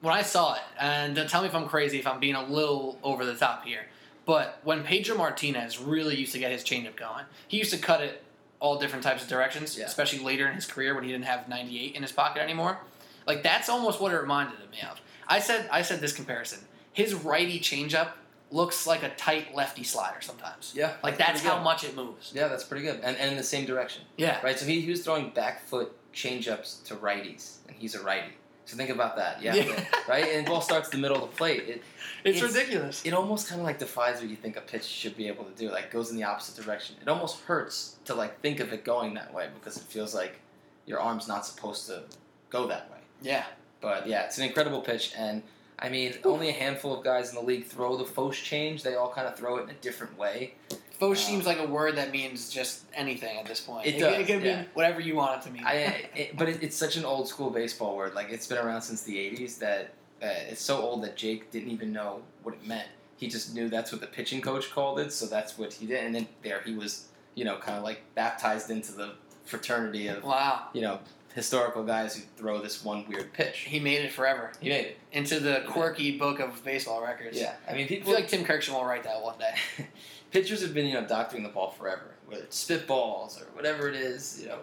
[0.00, 2.98] when I saw it, and tell me if I'm crazy, if I'm being a little
[3.02, 3.86] over the top here.
[4.26, 8.00] But when Pedro Martinez really used to get his changeup going, he used to cut
[8.00, 8.22] it
[8.60, 9.86] all different types of directions, Yeah.
[9.86, 12.78] especially later in his career when he didn't have 98 in his pocket anymore.
[13.26, 15.00] Like that's almost what it reminded me of.
[15.26, 16.60] I said I said this comparison.
[16.92, 18.10] His righty changeup
[18.50, 20.72] looks like a tight lefty slider sometimes.
[20.74, 22.32] Yeah, Like that's pretty how much it moves.
[22.34, 24.40] Yeah, that's pretty good, and, and in the same direction, Yeah.
[24.42, 24.58] right?
[24.58, 28.32] So he, he was throwing back foot changeups to righties, and he's a righty.
[28.70, 29.84] So think about that, yeah, Yeah.
[30.08, 30.24] right.
[30.24, 31.64] And it ball starts the middle of the plate.
[31.68, 31.82] It
[32.24, 33.04] It's, It's- ridiculous.
[33.04, 35.50] it almost kind of like defies what you think a pitch should be able to
[35.52, 35.70] do.
[35.72, 36.94] Like goes in the opposite direction.
[37.02, 40.38] It almost hurts to like think of it going that way because it feels like
[40.86, 42.02] your arm's not supposed to
[42.48, 42.98] go that way.
[43.22, 43.44] Yeah.
[43.80, 45.42] But yeah, it's an incredible pitch, and
[45.78, 48.82] I mean, only a handful of guys in the league throw the fosh change.
[48.82, 50.52] They all kind of throw it in a different way.
[51.00, 53.86] Uh, seems like a word that means just anything at this point.
[53.86, 54.56] It it, does, it could yeah.
[54.56, 55.64] mean whatever you want it to mean.
[55.64, 55.74] I,
[56.14, 58.14] it, but it, it's such an old school baseball word.
[58.14, 61.70] Like it's been around since the '80s that uh, it's so old that Jake didn't
[61.70, 62.88] even know what it meant.
[63.16, 66.04] He just knew that's what the pitching coach called it, so that's what he did.
[66.04, 69.12] And then there he was, you know, kind of like baptized into the
[69.44, 70.68] fraternity of wow.
[70.72, 71.00] you know
[71.34, 73.60] historical guys who throw this one weird pitch.
[73.60, 74.98] He made it forever He made it.
[75.12, 77.38] into the quirky book of baseball records.
[77.38, 79.54] Yeah, I mean, I feel like Tim Kurkjian will write that one day.
[80.30, 83.94] pitchers have been you know doctoring the ball forever, whether it's spitballs or whatever it
[83.94, 84.40] is.
[84.42, 84.58] You know,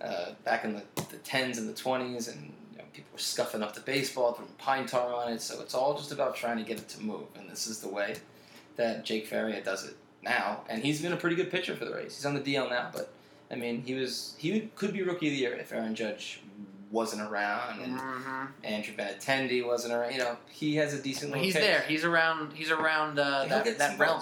[0.00, 3.62] uh, back in the the tens and the twenties, and you know, people were scuffing
[3.62, 5.40] up the baseball, throwing pine tar on it.
[5.40, 7.88] So it's all just about trying to get it to move, and this is the
[7.88, 8.16] way
[8.76, 10.62] that Jake Faria does it now.
[10.68, 12.16] And he's been a pretty good pitcher for the Rays.
[12.16, 13.12] He's on the DL now, but
[13.50, 16.40] I mean, he was he could be rookie of the year if Aaron Judge
[16.90, 18.48] wasn't around and Mhm.
[18.64, 20.12] Andrew Benintendi wasn't around.
[20.12, 21.30] You know, he has a decent.
[21.30, 21.62] little He's case.
[21.62, 21.82] there.
[21.82, 22.52] He's around.
[22.52, 24.20] He's around uh, that, that realm.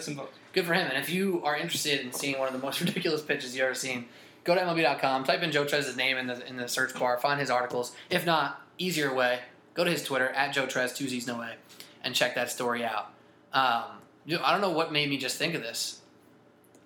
[0.00, 0.20] Some.
[0.52, 0.88] Good for him.
[0.88, 3.74] And if you are interested in seeing one of the most ridiculous pitches you've ever
[3.74, 4.06] seen,
[4.44, 7.40] go to MLB.com, type in Joe Trez's name in the in the search bar, find
[7.40, 7.94] his articles.
[8.10, 9.40] If not, easier way,
[9.74, 11.54] go to his Twitter at Joe Trez, two Z's no way,
[12.02, 13.10] and check that story out.
[13.52, 13.84] Um,
[14.26, 16.00] you know, I don't know what made me just think of this.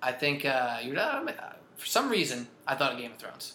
[0.02, 1.24] I think uh, you uh,
[1.76, 3.54] for some reason I thought of Game of Thrones,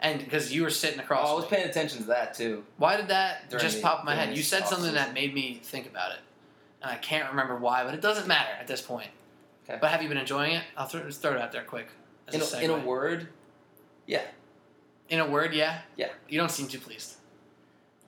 [0.00, 1.28] and because you were sitting Oh, across.
[1.28, 2.64] I was paying attention to that too.
[2.78, 4.36] Why did that During just the- pop in my head?
[4.36, 4.94] You said something off-season.
[4.94, 6.18] that made me think about it,
[6.82, 9.08] I can't remember why, but it doesn't matter at this point.
[9.68, 9.78] Okay.
[9.80, 10.64] But have you been enjoying it?
[10.76, 11.88] I'll throw, just throw it out there quick.
[12.26, 13.28] as In a, a, in a word,
[15.08, 15.80] In a word, yeah.
[15.96, 16.08] Yeah.
[16.28, 17.16] You don't seem too pleased.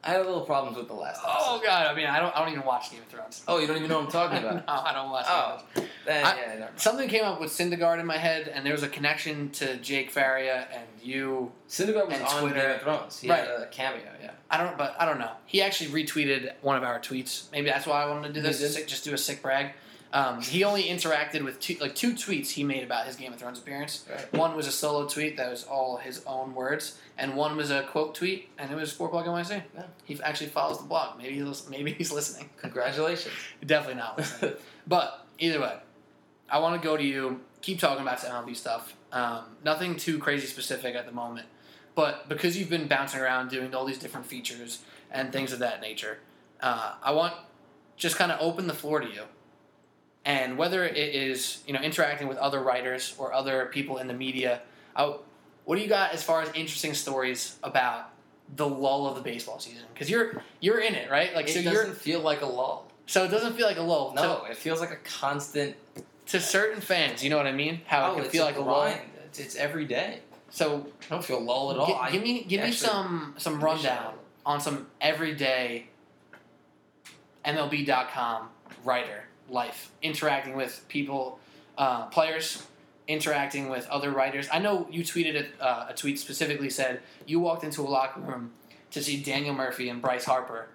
[0.04, 1.20] I had a little problems with the last.
[1.24, 1.66] Oh episode.
[1.66, 3.42] god, I mean, I don't, I don't even watch Game of Thrones.
[3.48, 4.66] Oh, you don't even know what I'm talking about.
[4.66, 4.72] no.
[4.72, 5.24] I don't watch.
[5.28, 5.62] Oh.
[5.74, 6.68] Game of oh, Then, I- yeah.
[6.76, 10.10] Something came up with Syndergaard in my head, and there was a connection to Jake
[10.10, 11.52] Faria and you.
[11.68, 12.60] Syndergaard was on Twitter.
[12.60, 13.18] Game of Thrones.
[13.20, 13.40] He Right.
[13.40, 14.02] had a cameo.
[14.22, 14.30] Yeah.
[14.50, 15.32] I don't, but I don't know.
[15.46, 17.50] He actually retweeted one of our tweets.
[17.50, 18.60] Maybe that's why I wanted to do this.
[18.84, 19.72] just do a sick brag.
[20.14, 23.40] Um, he only interacted with two, like two tweets he made about his Game of
[23.40, 24.04] Thrones appearance.
[24.08, 24.32] Right.
[24.32, 27.82] One was a solo tweet that was all his own words, and one was a
[27.82, 29.64] quote tweet, and it was for Blog NYC.
[29.74, 29.82] Yeah.
[30.04, 31.18] He actually follows the blog.
[31.18, 32.48] Maybe he's maybe he's listening.
[32.58, 33.34] Congratulations.
[33.66, 34.54] Definitely not listening.
[34.86, 35.76] but either way,
[36.48, 37.40] I want to go to you.
[37.60, 38.94] Keep talking about some MLB stuff.
[39.10, 41.48] Um, nothing too crazy specific at the moment,
[41.96, 45.80] but because you've been bouncing around doing all these different features and things of that
[45.80, 46.18] nature,
[46.60, 47.34] uh, I want
[47.96, 49.22] just kind of open the floor to you.
[50.24, 54.14] And whether it is you know interacting with other writers or other people in the
[54.14, 54.62] media,
[54.96, 55.16] I,
[55.64, 58.10] what do you got as far as interesting stories about
[58.56, 59.84] the lull of the baseball season?
[59.92, 61.34] Because you're you're in it, right?
[61.34, 62.90] Like it so doesn't feel like a lull.
[63.06, 64.14] so it doesn't feel like a lull.
[64.14, 65.76] No, it feels like a constant.
[66.26, 67.82] to certain fans, you know what I mean?
[67.86, 68.94] How oh, it can feel like a lull.
[69.26, 70.20] It's, it's every day.
[70.50, 71.94] So I don't feel lull at all.
[71.94, 74.14] I give me give me some some rundown
[74.46, 75.88] on some everyday
[77.44, 78.48] MLB.com
[78.84, 81.38] writer life interacting with people,
[81.78, 82.66] uh, players,
[83.06, 84.48] interacting with other writers.
[84.52, 88.20] I know you tweeted a, uh, a tweet specifically said you walked into a locker
[88.20, 88.52] room
[88.92, 90.68] to see Daniel Murphy and Bryce Harper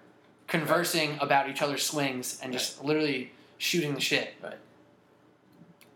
[0.46, 4.34] conversing about each other's swings and just literally shooting the shit.
[4.42, 4.58] Right.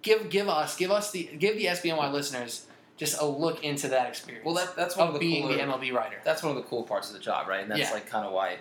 [0.02, 4.08] Give give us give us the give the SBNY listeners just a look into that
[4.08, 4.44] experience.
[4.44, 6.16] Well, that, that's one of of the being cooler, the MLB writer.
[6.24, 7.62] That's one of the cool parts of the job, right?
[7.62, 7.90] And that's Yeah.
[7.92, 8.58] like kind of why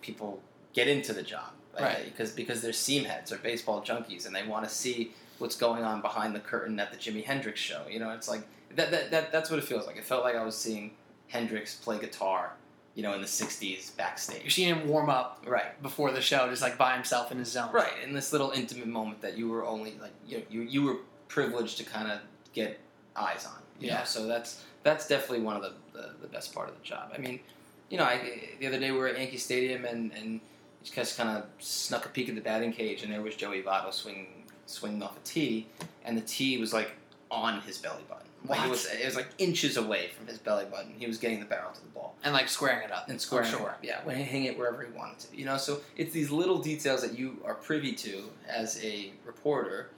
[0.00, 0.40] people
[0.72, 1.96] get into the job, Right.
[1.96, 5.56] Uh, because because they're seam heads or baseball junkies, and they want to see what's
[5.56, 7.82] going on behind the curtain at the Jimi Hendrix show.
[7.90, 8.42] You know, it's like
[8.76, 9.96] that, that, that that's what it feels like.
[9.96, 10.92] It felt like I was seeing
[11.28, 12.52] Hendrix play guitar,
[12.94, 14.42] you know, in the '60s backstage.
[14.42, 15.80] You're seeing him warm up Right.
[15.82, 17.72] before the show, just like by himself in his zone.
[17.72, 20.96] Right, in this little intimate moment that you were only like you you, you were
[21.28, 22.18] privileged to kind of
[22.52, 22.78] get
[23.16, 23.62] eyes on.
[23.80, 24.00] Yeah.
[24.00, 24.04] Know?
[24.04, 27.12] So that's that's definitely one of the, the, the best part of the job.
[27.14, 27.40] I mean,
[27.88, 30.40] you know, I, the other day we were at Yankee Stadium and and
[30.84, 33.92] just kind of snuck a peek at the batting cage and there was Joey Votto
[33.92, 34.26] swing
[34.66, 35.66] swinging off a tee
[36.04, 36.92] and the tee was like
[37.30, 38.26] on his belly button.
[38.46, 38.66] Like What?
[38.66, 40.92] it was it was like inches away from his belly button.
[40.98, 43.08] He was getting the barrel to the ball And like squaring it up.
[43.08, 43.58] and squaring I'm it.
[43.58, 43.74] sure.
[43.82, 45.36] Yeah, when he hang it wherever he wanted to.
[45.36, 49.90] You know, so it's these little details that you are privy to as a reporter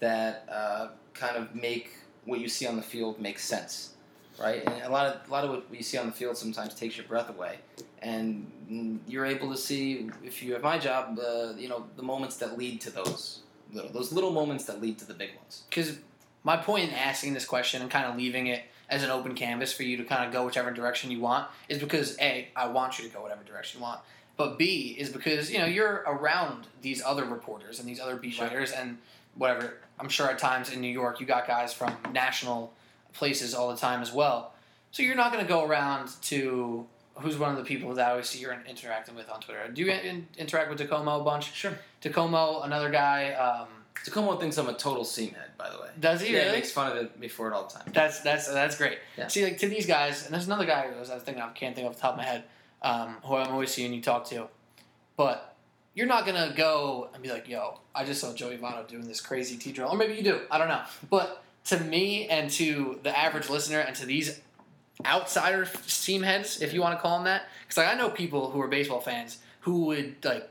[0.00, 1.92] that uh, kind of make
[2.24, 3.91] what you see on the field make sense,
[4.38, 4.62] right?
[4.66, 6.96] And a lot of a lot of what you see on the field sometimes takes
[6.96, 7.58] your breath away,
[8.00, 12.36] and you're able to see if you have my job, uh, you know, the moments
[12.38, 13.40] that lead to those
[13.72, 15.62] little those little moments that lead to the big ones.
[15.68, 15.98] Because
[16.44, 19.72] my point in asking this question and kind of leaving it as an open canvas
[19.72, 22.98] for you to kind of go whichever direction you want is because A, I want
[22.98, 24.00] you to go whatever direction you want.
[24.36, 28.38] But B is because, you know, you're around these other reporters and these other beat
[28.40, 28.98] writers and
[29.34, 29.78] whatever.
[29.98, 32.72] I'm sure at times in New York you got guys from national
[33.12, 34.52] places all the time as well.
[34.90, 38.10] So you're not going to go around to who's one of the people that I
[38.10, 39.68] always see you're interacting with on Twitter.
[39.72, 41.52] Do you in, interact with DiComo a bunch?
[41.54, 41.72] Sure.
[42.02, 43.32] DiComo, another guy.
[43.32, 43.68] Um,
[44.04, 45.88] DiComo thinks I'm a total seamhead, by the way.
[45.98, 46.52] does he yeah, really?
[46.52, 47.84] makes fun of it, me for it all the time.
[47.92, 48.98] That's that's that's great.
[49.16, 49.28] Yeah.
[49.28, 51.74] See, like to these guys, and there's another guy who I was thinking I can't
[51.74, 52.44] think off the top of my head,
[52.82, 54.48] um, who I'm always seeing you talk to,
[55.16, 55.56] but
[55.94, 59.20] you're not gonna go and be like, "Yo, I just saw Joey Votto doing this
[59.20, 60.40] crazy T drill," or maybe you do.
[60.50, 60.82] I don't know.
[61.08, 64.40] But to me and to the average listener and to these
[65.04, 68.50] outsider team heads, if you want to call them that, because like I know people
[68.50, 70.48] who are baseball fans who would like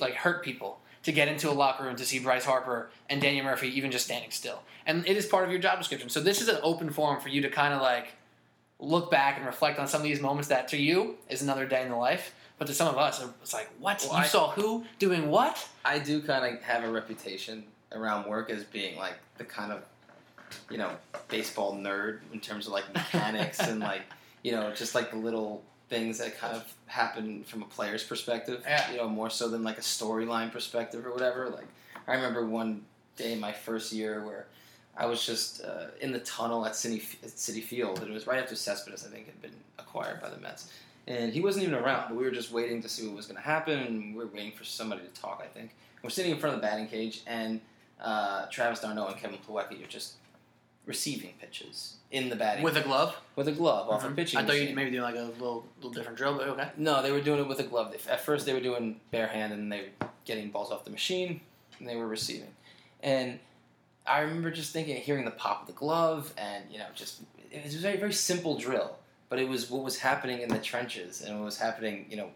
[0.00, 3.44] like hurt people to get into a locker room to see Bryce Harper and Daniel
[3.44, 4.62] Murphy even just standing still.
[4.86, 6.08] And it is part of your job description.
[6.08, 8.08] So this is an open forum for you to kind of like
[8.78, 11.82] look back and reflect on some of these moments that to you is another day
[11.82, 12.34] in the life.
[12.58, 14.04] But to some of us, it's like, what?
[14.08, 15.66] Well, you I- saw who doing what?
[15.84, 19.82] I do kind of have a reputation around work as being like the kind of
[20.70, 20.90] you know
[21.28, 24.02] baseball nerd in terms of like mechanics and like
[24.42, 28.62] you know just like the little things that kind of happen from a player's perspective.
[28.64, 28.90] Yeah.
[28.90, 31.48] You know more so than like a storyline perspective or whatever.
[31.48, 31.66] Like
[32.06, 32.84] I remember one
[33.16, 34.46] day my first year where.
[34.96, 38.26] I was just uh, in the tunnel at City, at Citi Field, and it was
[38.26, 40.70] right after Cespedes, I think, had been acquired by the Mets
[41.10, 42.06] and he wasn't even around.
[42.08, 44.30] But we were just waiting to see what was going to happen, and we were
[44.30, 45.42] waiting for somebody to talk.
[45.44, 47.60] I think we're sitting in front of the batting cage, and
[48.00, 50.14] uh, Travis d'Arnaud and Kevin Plawecki are just
[50.94, 53.16] receiving pitches in the batting With a glove?
[53.36, 54.16] with a glove off a Mhm.
[54.16, 56.68] pitching I thought you maybe doing like a little little different drill, but okay.
[56.76, 57.94] No, they were doing it with a glove.
[58.08, 61.40] At first, they were doing bare hand, and they were getting balls off the machine,
[61.78, 62.52] and they were receiving.
[63.02, 63.38] And
[64.04, 67.20] I remember just thinking, hearing the pop of the glove, and you know, just
[67.52, 68.96] it was a very very simple drill,
[69.28, 72.30] but it was what was happening in the trenches, and what was happening, you know,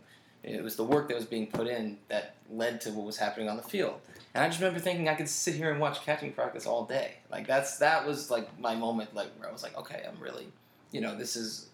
[0.44, 3.48] it was the work that was being put in that led to what was happening
[3.48, 4.00] on the field.
[4.34, 7.14] And I just remember thinking I could sit here and watch catching practice all day.
[7.30, 10.46] Like that's that was like my moment, like where I was like, okay, I'm really,
[10.92, 11.68] you know, this is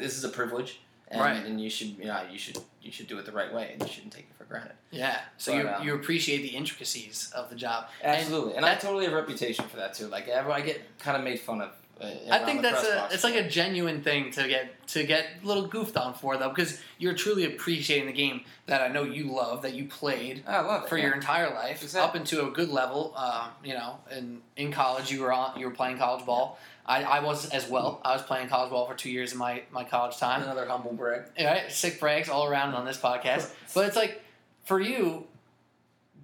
[0.00, 1.44] this is a privilege, and, Right.
[1.44, 3.82] and you should, you know, you should you should do it the right way, and
[3.82, 4.72] you shouldn't take it for granted.
[4.90, 5.18] Yeah.
[5.36, 7.86] So But, you um, you appreciate the intricacies of the job.
[8.02, 10.06] Absolutely, and, that- I totally have a reputation for that too.
[10.06, 11.70] Like I get kind of made fun of.
[11.98, 15.46] Uh, I think that's a it's like a genuine thing to get to get a
[15.46, 19.32] little goofed on for though because you're truly appreciating the game that I know you
[19.32, 20.42] love that you played.
[20.46, 21.06] I love it for yeah.
[21.06, 22.08] your entire life Exactly.
[22.08, 23.14] up into a good level.
[23.16, 26.58] Uh, you know, in in college you were on you were playing college ball.
[26.84, 28.00] I, I was as well.
[28.04, 30.42] I was playing college ball for two years in my, my college time.
[30.42, 31.22] another humble brag.
[31.38, 33.50] All right, sick brags all around on this podcast.
[33.74, 34.22] But it's like
[34.64, 35.26] for you,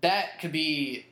[0.00, 1.06] that could be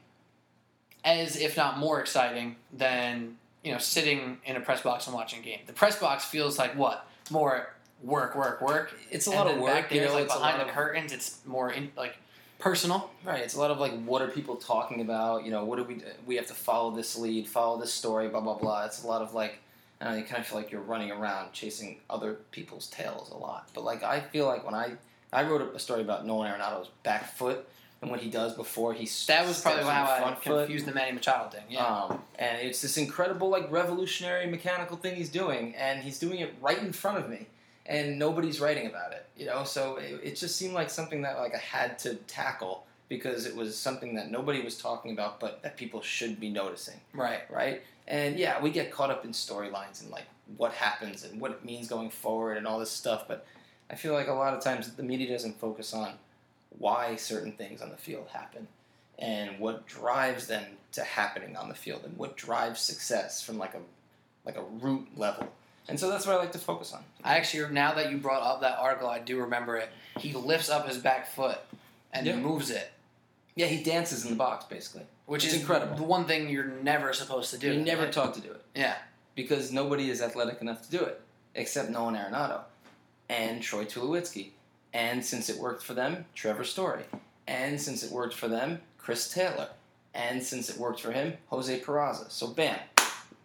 [1.04, 5.40] as if not more exciting than you know sitting in a press box and watching
[5.40, 5.60] a game.
[5.66, 8.94] The press box feels like what more work, work, work.
[9.10, 9.74] It's a And lot of work.
[9.74, 11.12] Back there, you know, like behind the of, curtains.
[11.12, 12.16] It's more in, like
[12.58, 13.10] personal.
[13.24, 13.42] right.
[13.42, 15.44] It's a lot of like, what are people talking about?
[15.44, 18.40] You know, what do we we have to follow this lead, follow this story, blah
[18.40, 18.84] blah blah.
[18.84, 19.58] It's a lot of like.
[20.02, 23.36] I know, you kind of feel like you're running around chasing other people's tails a
[23.36, 23.68] lot.
[23.74, 24.92] But like I feel like when I
[25.30, 27.68] I wrote a story about Nolan Arenado's back foot
[28.02, 31.50] and what he does before he That was probably how I confused the Manny Machado
[31.50, 31.64] thing.
[31.68, 31.84] Yeah.
[31.84, 36.54] Um, and it's this incredible, like, revolutionary mechanical thing he's doing, and he's doing it
[36.62, 37.46] right in front of me,
[37.84, 39.64] and nobody's writing about it, you know.
[39.64, 43.54] So it, it just seemed like something that like I had to tackle because it
[43.54, 47.40] was something that nobody was talking about, but that people should be noticing, right.
[47.50, 47.82] right?
[48.06, 51.64] And yeah, we get caught up in storylines and like what happens and what it
[51.64, 53.44] means going forward and all this stuff, but
[53.90, 56.12] I feel like a lot of times the media doesn't focus on
[56.78, 58.66] why certain things on the field happen
[59.18, 63.74] and what drives them to happening on the field and what drives success from like
[63.74, 63.80] a
[64.44, 65.48] like a root level.
[65.88, 67.02] And so that's what I like to focus on.
[67.24, 69.88] I actually now that you brought up that article, I do remember it.
[70.18, 71.58] He lifts up his back foot
[72.12, 72.36] and Yeah.
[72.36, 72.90] moves it.
[73.56, 75.02] Yeah, he dances in the box basically.
[75.26, 75.96] which is incredible.
[75.96, 77.68] The one thing you're never supposed to do.
[77.72, 78.12] You're never right?
[78.12, 78.96] taught to do it Yeah,
[79.36, 81.20] because nobody is athletic enough to do it
[81.54, 82.62] except Nolan Arenado
[83.28, 84.50] and Troy Tulowitzki.
[84.92, 87.04] And since it worked for them, Trevor Story.
[87.46, 89.68] And since it worked for them, Chris Taylor.
[90.14, 92.30] And since it worked for him, Jose Peraza.
[92.30, 92.78] So bam,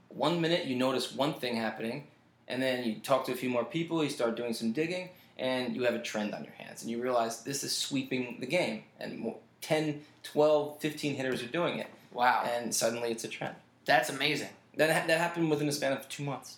[0.10, 2.08] one minute you notice one thing happening,
[2.47, 5.75] and then you talk to a few more people, you start doing some digging, and
[5.75, 6.81] you have a trend on your hands.
[6.81, 8.84] And you realize this is sweeping the game.
[8.99, 11.88] And more, 10, 12, 15 hitters are doing it.
[12.12, 13.55] wow, And suddenly it's a trend.
[13.86, 14.49] that's amazing.
[14.77, 16.58] That, ha- that happened within a span of two months.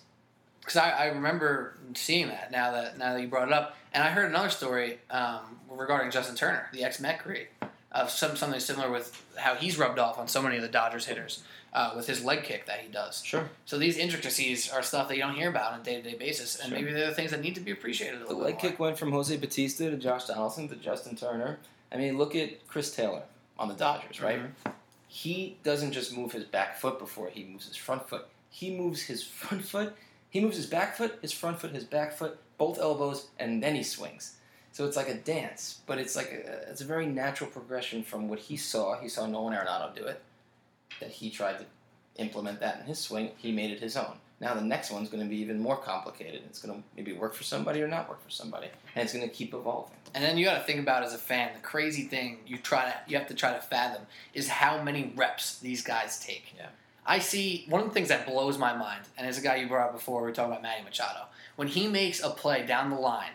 [0.60, 4.02] Because I, I remember seeing that now that now that you brought it up, and
[4.04, 5.40] I heard another story um,
[5.70, 7.48] regarding Justin Turner, the ex Met great,
[7.92, 11.06] of some something similar with how he's rubbed off on so many of the Dodgers
[11.06, 11.42] hitters
[11.72, 13.22] uh, with his leg kick that he does.
[13.24, 13.48] Sure.
[13.64, 16.16] So these intricacies are stuff that you don't hear about on a day to day
[16.16, 16.78] basis, and Sure.
[16.78, 18.60] maybe they're the things that need to be appreciated a The little leg more.
[18.60, 21.58] kick went from Jose Bautista to Josh Donaldson to Justin Turner.
[21.90, 23.22] I mean, look at Chris Taylor
[23.58, 24.40] on the Dodgers, right?
[24.66, 24.72] Mhm.
[25.10, 28.26] He doesn't just move his back foot before he moves his front foot.
[28.50, 29.94] He moves his front foot,
[30.30, 33.74] he moves his back foot, his front foot, his back foot, both elbows, and then
[33.74, 34.36] he swings.
[34.72, 38.28] So it's like a dance, but it's like a, it's a very natural progression from
[38.28, 38.98] what he saw.
[39.00, 40.22] He saw Nolan Arenado do it,
[41.00, 41.66] that he tried to
[42.16, 43.30] implement that in his swing.
[43.38, 44.18] He made it his own.
[44.40, 46.42] Now the next one's going to be even more complicated.
[46.46, 49.28] It's going to maybe work for somebody or not work for somebody, and it's going
[49.28, 49.96] to keep evolving.
[50.14, 52.84] And then you got to think about as a fan, the crazy thing you try
[52.84, 54.02] to you have to try to fathom
[54.34, 56.54] is how many reps these guys take.
[56.56, 56.66] Yeah.
[57.08, 59.66] I see one of the things that blows my mind, and as a guy you
[59.66, 61.20] brought up before, we were talking about Manny Machado.
[61.56, 63.30] When he makes a play down the line,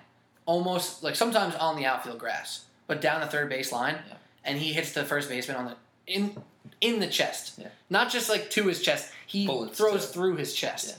[0.46, 4.14] almost like sometimes on the outfield grass, but down the third base line, Yeah.
[4.46, 6.42] and he hits the first baseman on the in
[6.82, 7.70] in the chest, Yeah.
[7.90, 9.12] not just like to his chest.
[9.26, 10.96] He Bullets throws through his chest, Yeah.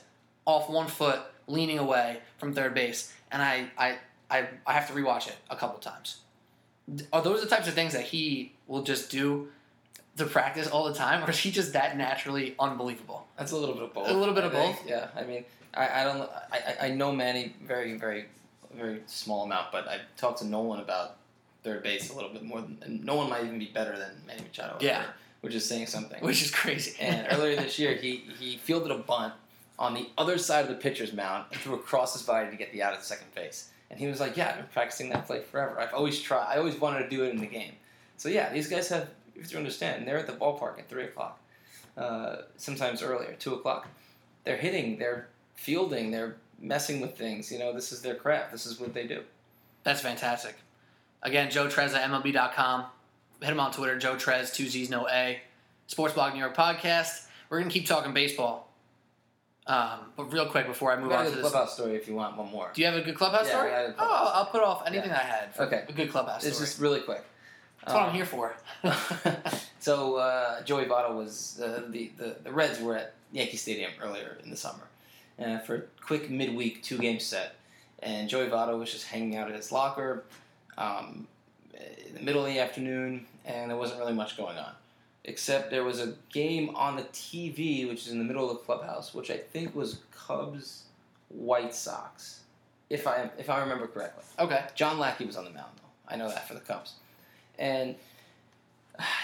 [0.46, 3.98] off one foot, leaning away from third base, and I I
[4.30, 6.16] I, I have to rewatch it a couple times.
[7.12, 9.52] Are those the types of things that he will just do
[10.16, 13.26] to practice all the time, or is he just that naturally unbelievable?
[13.38, 14.08] That's a little bit of both.
[14.08, 14.76] A little bit I of think.
[14.78, 14.88] both?
[14.88, 15.44] Yeah, I mean,
[15.74, 16.30] I, I don't.
[16.52, 18.26] I, I- know Manny very, very,
[18.76, 21.16] very small amount, but I talked to Nolan about
[21.64, 24.10] third base a little bit more than, and no one might even be better than
[24.26, 24.76] Manny Machado.
[24.80, 25.02] Yeah.
[25.02, 25.10] third,
[25.40, 26.20] which is saying something.
[26.22, 26.94] Which is crazy.
[27.00, 29.34] and earlier this year, he he fielded a bunt
[29.78, 32.70] on the other side of the pitcher's mound and threw across his body to get
[32.72, 33.70] the out at second base.
[33.90, 35.80] And he was like, "Yeah, I've been practicing that play forever.
[35.80, 36.46] I've always tried.
[36.54, 37.72] I always wanted to do it in the game."
[38.16, 39.08] So yeah, these guys have.
[39.34, 41.40] You have to understand, they're at the ballpark at three o'clock,
[41.96, 43.88] uh, sometimes earlier, two o'clock.
[44.44, 44.98] They're hitting.
[44.98, 46.10] They're fielding.
[46.10, 47.50] They're messing with things.
[47.50, 48.52] You know, this is their craft.
[48.52, 49.22] This is what they do.
[49.82, 50.54] That's fantastic.
[51.22, 52.84] Again, Joe Trez at MLB.com.
[53.40, 55.40] Hit him on Twitter, Joe Trez, two Z's, no A.
[55.86, 57.26] Sports Blog New York podcast.
[57.50, 58.70] We're going to keep talking baseball.
[59.66, 61.40] Um, but real quick before I move on to this.
[61.40, 62.70] clubhouse story if you want one more.
[62.74, 63.70] Do you have a good clubhouse Yeah, story?
[63.72, 65.16] A oh, clubhouse I'll put off anything Yeah.
[65.16, 65.54] I had.
[65.54, 65.84] For Okay.
[65.88, 66.48] A good clubhouse story.
[66.50, 66.66] It's story.
[66.68, 67.24] just really quick.
[67.84, 68.54] That's what Um, I'm here for.
[69.80, 74.38] so uh, Joey Votto was uh, the, the the Reds were at Yankee Stadium earlier
[74.42, 74.84] in the summer
[75.38, 77.56] uh, for a quick midweek two game set,
[78.02, 80.24] and Joey Votto was just hanging out at his locker
[80.78, 81.26] um,
[82.08, 84.72] in the middle of the afternoon, and there wasn't really much going on,
[85.24, 88.62] except there was a game on the TV which is in the middle of the
[88.64, 90.84] clubhouse, which I think was Cubs
[91.28, 92.40] White Sox,
[92.88, 94.24] if I if I remember correctly.
[94.38, 94.64] Okay.
[94.74, 96.14] John Lackey was on the mound, though.
[96.14, 96.94] I know that for the Cubs.
[97.58, 97.96] And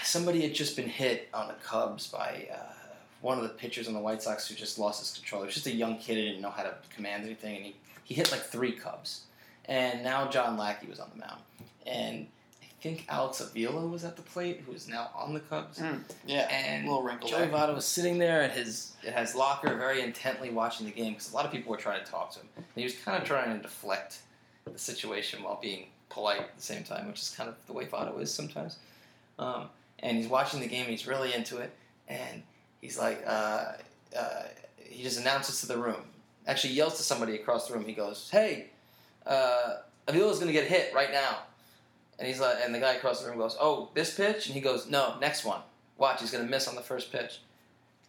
[0.03, 2.73] somebody had just been hit on the Cubs by uh,
[3.21, 5.41] one of the pitchers on the White Sox who just lost his control.
[5.41, 7.75] He was just a young kid who didn't know how to command anything, and he,
[8.03, 9.21] he hit like three Cubs.
[9.65, 11.39] And now John Lackey was on the mound.
[11.85, 12.27] And
[12.61, 15.79] I think Alex Avila was at the plate, who is now on the Cubs.
[15.79, 16.47] Mm, yeah.
[16.51, 17.49] And a little wrinkle Joey there.
[17.49, 21.31] Votto was sitting there at his at his locker, very intently watching the game because
[21.31, 22.47] a lot of people were trying to talk to him.
[22.57, 24.19] And he was kind of trying to deflect
[24.65, 27.85] the situation while being polite at the same time, which is kind of the way
[27.85, 28.77] Votto is sometimes.
[29.39, 31.71] Um, and he's watching the game, he's really into it,
[32.07, 32.43] and
[32.81, 33.73] he's like, uh,
[34.17, 34.43] uh,
[34.77, 36.03] he just announces to the room,
[36.47, 37.85] actually yells to somebody across the room.
[37.85, 38.67] He goes, "Hey,
[39.25, 41.39] uh, Avila's going to get hit right now."
[42.19, 44.61] And he's like, and the guy across the room goes, "Oh, this pitch?" And he
[44.61, 45.61] goes, "No, next one.
[45.97, 47.39] Watch, he's gonna miss on the first pitch."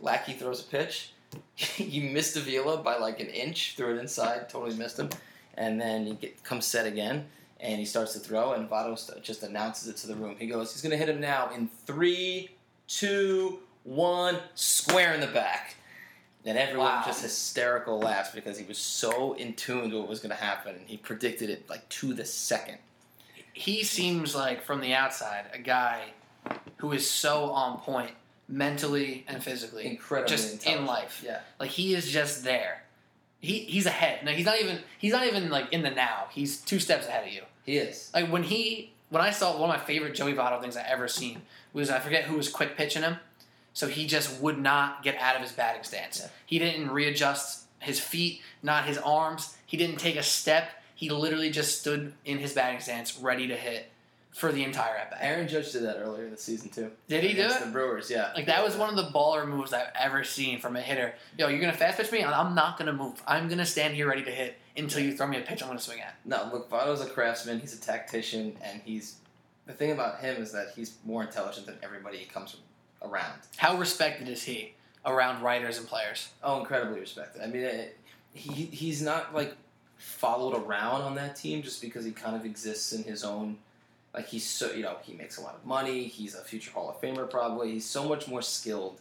[0.01, 1.13] Lackey throws a pitch.
[1.55, 3.75] he missed Avila by like an inch.
[3.77, 5.11] Threw it inside, totally missed him.
[5.55, 7.27] And then he get, comes set again,
[7.63, 10.37] and he starts to throw, and Votto just announces it to the room.
[10.39, 12.51] He goes, "He's gonna hit him now in three,
[12.89, 15.77] two, one, square in the back."
[16.45, 17.03] And everyone Wow.
[17.07, 20.75] just hysterical laughs because he was so in tune to what was going to happen,
[20.75, 22.79] and he predicted it like to the second.
[23.55, 26.13] he seems like from the outside a guy
[26.79, 28.11] who is so on point
[28.49, 31.41] mentally and physically Incredibly just in life Yeah.
[31.61, 32.83] like he is just there
[33.41, 36.57] he he's ahead no he's not even he's not even like in the now he's
[36.63, 38.11] two steps ahead of you He is.
[38.15, 41.09] like when he when i saw one of my favorite joey Votto things i ever
[41.09, 41.43] seen
[41.73, 43.17] was i forget who was quick pitching him
[43.73, 46.29] so he just would not get out of his batting stance Yeah.
[46.47, 51.51] he didn't readjust his feet not his arms he didn't take a step he literally
[51.51, 53.89] just stood in his batting stance ready to hit
[54.31, 55.19] for the entire at bat.
[55.21, 56.91] Aaron Judge did that earlier in the season too.
[57.07, 57.61] Did he do it?
[57.61, 58.31] The Brewers, yeah.
[58.35, 61.13] Like that was one of the baller moves I've ever seen from a hitter.
[61.37, 62.25] Yo, you're gonna fast pitch me?
[62.25, 63.23] I'm not gonna move.
[63.27, 65.63] I'm gonna stand here ready to hit until you throw me a pitch.
[65.63, 66.15] I'm gonna swing at.
[66.25, 67.61] No, look, Votto's a craftsman.
[67.61, 69.17] He's a tactician, and he's
[69.67, 72.57] the thing about him is that he's more intelligent than everybody he comes
[73.03, 73.39] around.
[73.57, 74.75] How respected is he
[75.07, 76.29] around writers and players?
[76.43, 77.43] Oh, incredibly respected.
[77.43, 77.99] I mean, it,
[78.35, 79.55] he he's not like
[79.99, 83.59] followed around on that team just because he kind of exists in his own.
[84.15, 86.05] Like he's so you know he makes a lot of money.
[86.05, 87.73] He's a future Hall of Famer probably.
[87.73, 89.01] He's so much more skilled.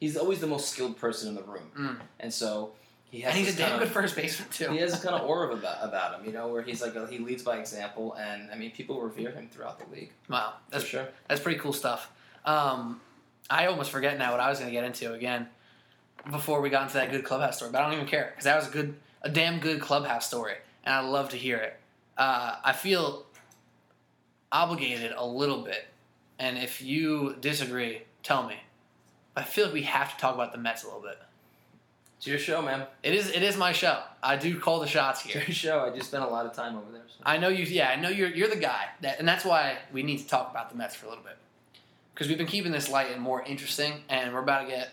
[0.00, 1.96] He's always the most skilled person in the room, Mm.
[2.20, 2.70] and so
[3.10, 3.34] he has.
[3.34, 4.70] And he's a damn good first baseman too.
[4.70, 7.06] He has a kind of aura about about him, you know, where he's like a,
[7.06, 10.12] he leads by example, and I mean people revere him throughout the league.
[10.28, 11.08] Wow, that's for sure.
[11.26, 12.10] That's pretty cool stuff.
[12.44, 13.00] Um,
[13.50, 15.48] I almost forget now what I was going to get into again
[16.30, 18.56] before we got into that good clubhouse story, but I don't even care because that
[18.56, 20.54] was a good, a damn good clubhouse story,
[20.84, 21.78] and I love to hear it.
[22.16, 23.24] Uh, I feel
[24.52, 25.86] obligated a little bit,
[26.38, 28.56] and if you disagree, tell me.
[29.36, 31.18] I feel like we have to talk about the Mets a little bit.
[32.18, 32.84] It's your show, man.
[33.02, 34.00] It is, it is my show.
[34.22, 35.42] I do call the shots It's here.
[35.46, 35.80] your show.
[35.80, 37.02] I just spent a lot of time over there.
[37.06, 37.14] So.
[37.24, 37.64] I know you.
[37.64, 38.28] Yeah, I know you're.
[38.30, 41.06] You're the guy, that, and that's why we need to talk about the Mets for
[41.06, 41.36] a little bit,
[42.12, 44.90] because we've been keeping this light and more interesting, and we're about to get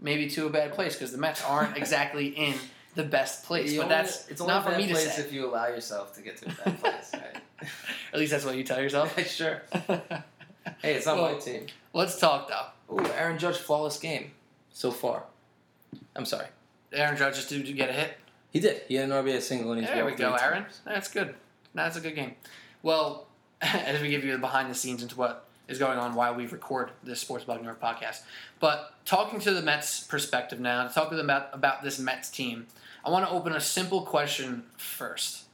[0.00, 2.54] maybe to a bad place because the Mets aren't exactly in
[2.94, 3.72] the best place.
[3.72, 5.22] You but only- that's it's only not a for me to place say.
[5.22, 7.10] if you allow yourself to get to a bad place.
[7.12, 7.36] Right?
[8.12, 9.18] At least that's what you tell yourself.
[9.28, 9.62] sure.
[10.80, 11.66] Hey, it's not Well- my team.
[11.92, 12.94] Let's talk though.
[12.94, 14.30] Ooh, Aaron Judge flawless game
[14.72, 15.24] so far.
[16.14, 16.46] I'm sorry.
[16.92, 18.18] Aaron Judge just did get a hit.
[18.50, 18.82] He did.
[18.86, 20.64] He had an RBI single and he's There we go, Aaron.
[20.64, 20.80] times.
[20.84, 21.34] That's good.
[21.74, 22.34] That's a good game.
[22.82, 23.26] Well,
[23.62, 26.46] as we give you the behind the scenes into what is going on while we
[26.46, 28.20] record this Sports Blog New York podcast.
[28.60, 32.28] But talking to the Mets perspective now, to talk to them about, about this Mets
[32.28, 32.66] team,
[33.04, 35.44] I want to open a simple question first.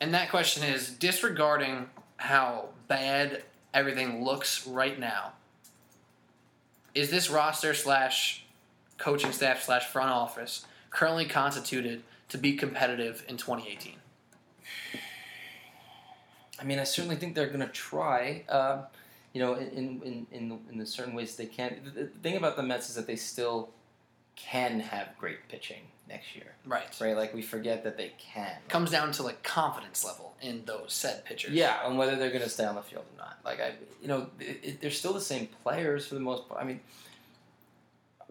[0.00, 5.32] And that question is disregarding how bad everything looks right now,
[6.94, 8.43] is this roster slash
[8.98, 13.94] coaching staff slash front office currently constituted to be competitive in 2018?
[16.60, 18.44] I mean, I certainly think they're going to try.
[18.48, 18.82] Uh,
[19.32, 21.76] you know, in in in the, in the certain ways they can.
[21.84, 23.70] The, the thing about the Mets is that they still
[24.36, 26.84] can have great pitching next year, Right.
[27.00, 27.16] right?
[27.16, 28.52] Like we forget that they can.
[28.68, 31.52] Comes down to like confidence level in those said pitchers.
[31.52, 33.38] Yeah, and whether they're going to stay on the field or not.
[33.44, 36.60] Like I, you know, it, it, they're still the same players for the most part.
[36.60, 36.80] I mean,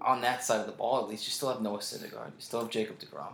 [0.04, 2.28] on that side of the ball, at least, you still have Noah Syndergaard.
[2.28, 3.34] You still have Jacob deGrom.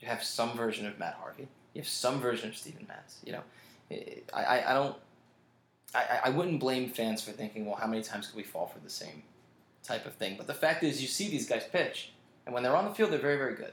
[0.00, 1.48] You have some version of Matt Harvey.
[1.74, 3.18] You have some version of Steven Matz.
[3.24, 3.42] You know,
[4.32, 4.96] I, I, I don't.
[5.92, 8.78] I, I wouldn't blame fans for thinking, well, how many times could we fall for
[8.78, 9.24] the same
[9.82, 10.36] type of thing?
[10.36, 12.12] But the fact is, you see these guys pitch,
[12.46, 13.72] and when they're on the field, they're very, very good.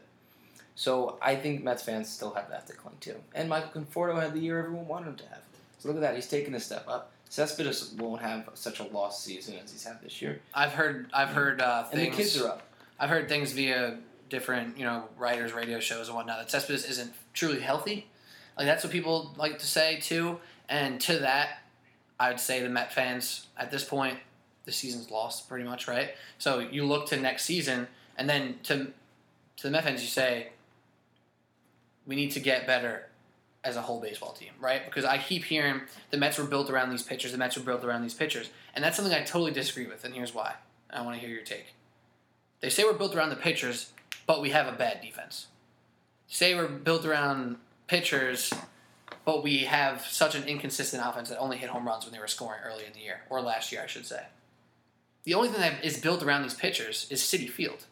[0.78, 3.16] So I think Mets fans still have that to cling to.
[3.34, 5.42] And Michael Conforto had the year everyone wanted him to have.
[5.80, 7.12] So look at that, he's taken a step up.
[7.30, 10.40] Cespedes won't have such a lost season as he's had this year.
[10.54, 12.16] I've heard I've heard uh, And things.
[12.16, 12.64] the kids are up.
[13.00, 13.98] I've heard things via
[14.30, 16.40] different you know writers, radio shows, and whatnot.
[16.40, 18.08] That Cespedes isn't truly healthy.
[18.58, 20.40] Like that's what people like to say too.
[20.70, 21.60] And to that,
[22.20, 24.18] I would say the Met fans at this point,
[24.66, 26.12] the season's lost pretty much, right?
[26.40, 28.88] So you look to next season, and then to
[29.58, 30.50] to the Met fans, you say
[32.06, 33.08] we need to get better
[33.68, 34.86] as a whole baseball team, right?
[34.86, 37.84] Because I keep hearing the Mets were built around these pitchers, the Mets were built
[37.84, 40.54] around these pitchers, and that's something I totally disagree with, and here's why.
[40.90, 41.74] I want to hear your take.
[42.62, 43.92] They say we're built around the pitchers,
[44.26, 45.48] but we have a bad defense.
[46.28, 47.58] Say we're built around
[47.88, 48.54] pitchers,
[49.26, 52.28] but we have such an inconsistent offense that only hit home runs when they were
[52.28, 54.24] scoring early in the year, or last year, I should say.
[55.26, 57.86] The only thing that is built around these pitchers is Citi Field.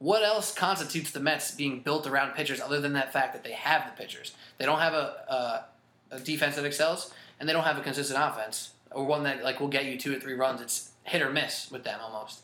[0.00, 3.52] What else constitutes the Mets being built around pitchers other than that fact that they
[3.52, 4.32] have the pitchers?
[4.56, 5.66] They don't have a,
[6.10, 9.44] a, a defense that excels, and they don't have a consistent offense, or one that
[9.44, 10.62] like will get you two or three runs.
[10.62, 12.40] It's hit or miss with them almost.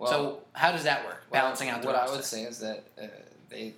[0.00, 1.22] Well, so how does that work?
[1.30, 2.12] well, Balancing out the what roster.
[2.12, 3.06] I would say is that uh,
[3.48, 3.74] they,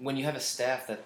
[0.00, 1.00] when you have a staff that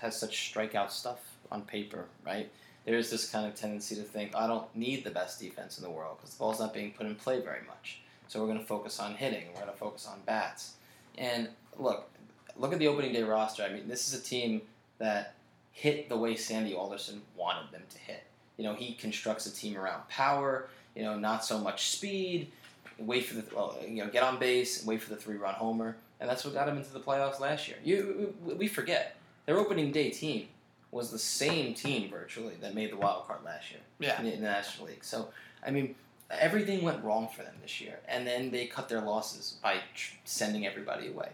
[0.00, 1.18] has such strikeout stuff
[1.50, 2.48] on paper, right?
[2.84, 5.84] There is this kind of tendency to think, I don't need the best defense in
[5.84, 8.00] the world because the ball's not being put in play very much.
[8.28, 9.44] So we're going to focus on hitting.
[9.48, 10.74] We're going to focus on bats.
[11.16, 11.48] And
[11.78, 12.08] look,
[12.56, 13.62] look at the opening day roster.
[13.62, 14.62] I mean, this is a team
[14.98, 15.34] that
[15.72, 18.24] hit the way Sandy Alderson wanted them to hit.
[18.56, 20.68] You know, he constructs a team around power.
[20.94, 22.50] You know, not so much speed.
[22.98, 26.28] Wait for the well, you know, get on base wait for the three-run homer, and
[26.28, 27.76] that's what got him into the playoffs last year.
[27.84, 29.14] You, we we forget
[29.46, 30.48] their opening day team
[30.90, 34.20] was the same team virtually that made the wild card last year Yeah.
[34.20, 35.04] in the National League.
[35.04, 35.28] So,
[35.64, 35.94] I mean,
[36.30, 40.14] everything went wrong for them this year, and then they cut their losses by tr-
[40.24, 41.28] sending everybody away,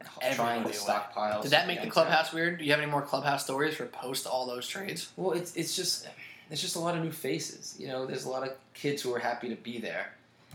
[0.00, 0.76] and h- trying to away.
[0.76, 1.42] stockpile.
[1.42, 2.58] Did that make the clubhouse weird?
[2.58, 5.10] Do you have any more clubhouse stories for post all those trades?
[5.16, 6.08] Well, it's it's just
[6.50, 7.74] it's just a lot of new faces.
[7.78, 10.12] You know, there's a lot of kids who are happy to be there,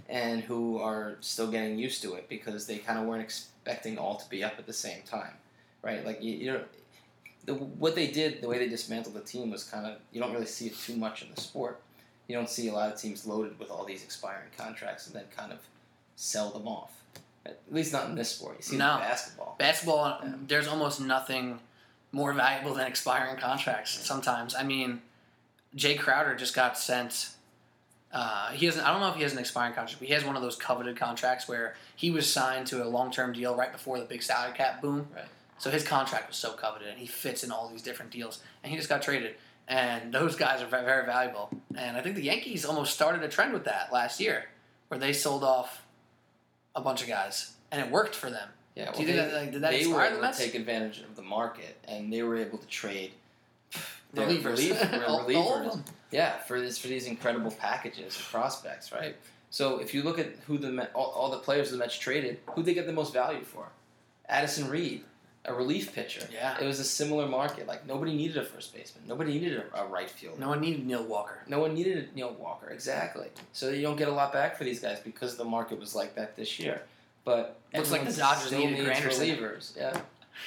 [0.07, 4.15] and who are still getting used to it because they kind of weren't expecting all
[4.15, 5.33] to be up at the same time,
[5.81, 6.05] right?
[6.05, 6.61] Like you, you know,
[7.45, 10.31] the, what they did, the way they dismantled the team was kind of you don't
[10.31, 11.81] really see it too much in the sport.
[12.27, 15.25] You don't see a lot of teams loaded with all these expiring contracts and then
[15.35, 15.59] kind of
[16.15, 16.91] sell them off.
[17.45, 18.57] At least not in this sport.
[18.57, 18.95] You see No.
[18.95, 19.55] in basketball.
[19.57, 20.33] Basketball, Yeah.
[20.47, 21.59] there's almost nothing
[22.11, 23.91] more valuable than expiring contracts.
[24.05, 25.01] Sometimes, I mean,
[25.75, 27.29] Jae Crowder just got sent.
[28.13, 28.85] Uh, he hasn't.
[28.85, 30.57] I don't know if he has an expiring contract, but he has one of those
[30.57, 34.53] coveted contracts where he was signed to a long-term deal right before the big salary
[34.53, 35.07] cap boom.
[35.15, 35.23] Right.
[35.57, 38.71] So his contract was so coveted, and he fits in all these different deals, and
[38.71, 39.35] he just got traded.
[39.71, 41.49] And those guys are very, very valuable.
[41.77, 44.43] And I think the Yankees almost started a trend with that last year,
[44.89, 45.81] where they sold off
[46.75, 48.49] a bunch of guys, and it worked for them.
[48.75, 50.21] Yeah, well, Do you think they, that- like, did that they were inspire the able
[50.23, 50.37] Mets?
[50.39, 53.11] to take advantage of the market, and they were able to trade
[54.15, 54.43] Relievers.
[54.43, 55.27] relief- All- all of
[55.73, 55.83] relievers.
[56.11, 59.15] Yeah, for this for these incredible packages of prospects, right?
[59.51, 62.39] So if you look at who the Met, all, all the players the Mets traded,
[62.47, 63.69] who they get the most value for?
[64.27, 65.05] Addison Reed,
[65.45, 66.27] a relief pitcher.
[66.31, 66.57] Yeah.
[66.61, 67.67] It was a similar market.
[67.67, 70.39] Like nobody needed a first baseman, nobody needed a, a right fielder.
[70.39, 71.39] No one needed Neil Walker.
[71.47, 73.27] No one needed a Neil Walker, exactly.
[73.53, 76.15] So you don't get a lot back for these guys because the market was like
[76.15, 76.83] that this year.
[77.23, 79.37] But Looks like the Dodgers needed Granderson.
[79.37, 79.77] relievers.
[79.77, 79.99] Yeah,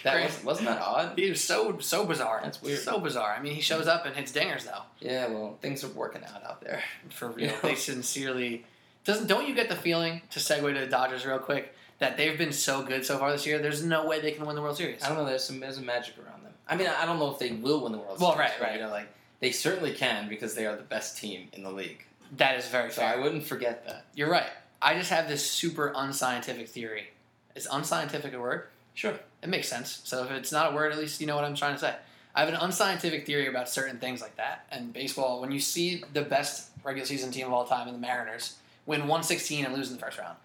[0.02, 1.12] that was, wasn't that odd.
[1.18, 2.40] He was so so bizarre.
[2.42, 2.80] That's weird.
[2.80, 3.34] So bizarre.
[3.38, 4.82] I mean, he shows up and hits dingers though.
[5.00, 6.82] Yeah, well, things are working out out there.
[7.10, 7.56] For real, Yeah.
[7.62, 8.64] they sincerely.
[9.04, 12.36] Doesn't don't you get the feeling to segue to the Dodgers real quick that they've
[12.36, 13.58] been so good so far this year?
[13.58, 15.02] There's no way they can win the World Series.
[15.02, 15.24] I don't know.
[15.24, 16.52] There's some there's some magic around them.
[16.68, 18.50] I mean, I don't know if they will win the World Well, Series.
[18.52, 18.74] right, right.
[18.76, 19.08] You know, like
[19.40, 22.04] They certainly can because they are the best team in the league.
[22.36, 23.14] That is very So fair.
[23.14, 24.06] I wouldn't forget that.
[24.14, 24.46] You're right.
[24.82, 27.08] I just have this super unscientific theory.
[27.54, 28.64] Is unscientific a word?
[28.94, 29.14] Sure.
[29.42, 30.00] It makes sense.
[30.04, 31.94] So if it's not a word, at least you know what I'm trying to say.
[32.34, 34.66] I have an unscientific theory about certain things like that.
[34.72, 38.00] And baseball, when you see the best regular season team of all time in the
[38.00, 40.36] Mariners win 116 and lose in the first round.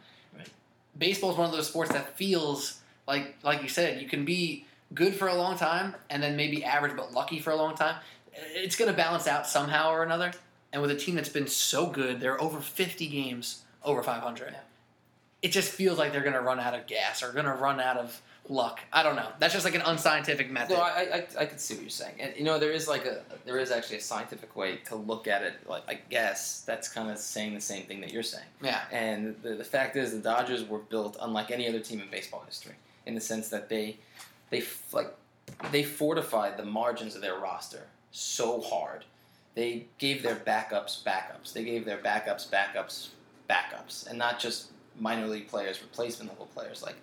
[0.99, 4.65] Baseball is one of those sports that feels like, like you said, you can be
[4.93, 7.95] good for a long time and then maybe average but lucky for a long time.
[8.53, 10.31] It's going to balance out somehow or another.
[10.71, 14.51] And with a team that's been so good, they're over 50 games over 500.
[14.51, 14.59] Yeah.
[15.41, 17.79] It just feels like they're going to run out of gas or going to run
[17.79, 18.79] out of luck.
[18.91, 19.27] I don't know.
[19.39, 20.75] That's just like an unscientific method.
[20.75, 23.05] No, I, I, I can see what you're saying, and you know there is like
[23.05, 25.53] a there is actually a scientific way to look at it.
[25.67, 28.47] Like I guess that's kind of saying the same thing that you're saying.
[28.61, 28.81] yeah.
[28.91, 32.43] And the, the fact is, the Dodgers were built unlike any other team in baseball
[32.45, 32.75] history,
[33.05, 33.97] in the sense that they
[34.49, 35.15] they like
[35.71, 39.05] they fortified the margins of their roster so hard.
[39.55, 41.53] They gave their backups backups.
[41.53, 43.09] They gave their backups backups
[43.49, 46.95] backups, and not just minor league players, replacement level players like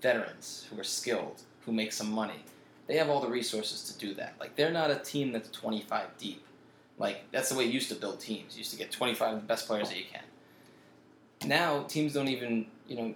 [0.00, 2.44] veterans who are skilled, who make some money.
[2.86, 4.34] They have all the resources to do that.
[4.38, 6.44] Like they're not a team that's 25 deep.
[6.98, 8.54] Like that's the way you used to build teams.
[8.54, 10.22] You used to get 25 of the best players that you can.
[11.48, 13.14] Now teams don't even, you know,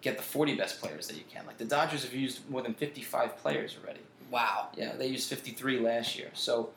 [0.00, 1.46] get the 40 best players that you can.
[1.46, 4.00] Like the Dodgers have used more than 55 players already.
[4.30, 4.68] Wow.
[4.76, 6.30] Yeah, they used 53 last year.
[6.34, 6.70] So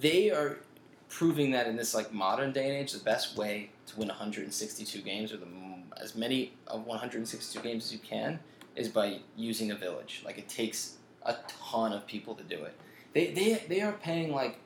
[0.00, 0.58] they are
[1.08, 5.00] proving that in this like modern day and age, the best way to win 162
[5.02, 5.46] games or the
[6.00, 8.38] as many of 162 games as you can
[8.76, 10.22] is by using a village.
[10.24, 12.74] Like it takes a ton of people to do it.
[13.12, 14.58] They they they are paying like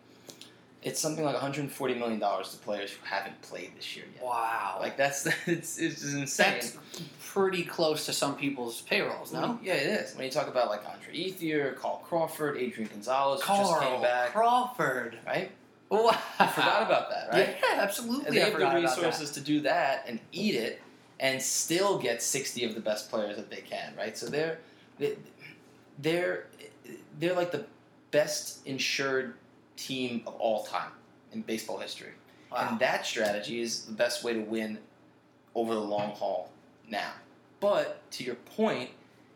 [0.83, 4.25] it's something like 140 million dollars to players who haven't played this year yet.
[4.25, 4.77] Wow.
[4.81, 6.53] Like that's it's it's insane.
[6.53, 6.79] that's
[7.25, 9.41] pretty close to some people's payrolls, no?
[9.41, 9.65] Mm-hmm.
[9.65, 10.15] Yeah, it is.
[10.15, 14.01] When you talk about like Andre Ethier, Carl Crawford, Adrian Gonzalez, who just Carl came
[14.01, 15.19] back, Crawford.
[15.27, 15.51] right?
[15.89, 16.11] Wow.
[16.39, 17.57] I forgot about that, right?
[17.63, 18.27] Yeah, absolutely.
[18.27, 18.97] And they I have the forgot about that.
[18.97, 20.83] resources to do that and eat it,
[21.21, 24.17] and still get sixty of the best players that they can, right?
[24.19, 24.59] So they're
[24.99, 25.17] they-
[25.99, 26.47] they're
[27.19, 27.65] they're like the
[28.11, 29.35] best insured
[29.77, 30.91] team of all time
[31.33, 32.13] in baseball history,
[32.53, 32.69] Wow.
[32.71, 34.79] and that strategy is the best way to win
[35.55, 36.51] over the long haul
[36.89, 37.13] now.
[37.61, 38.91] But to your point,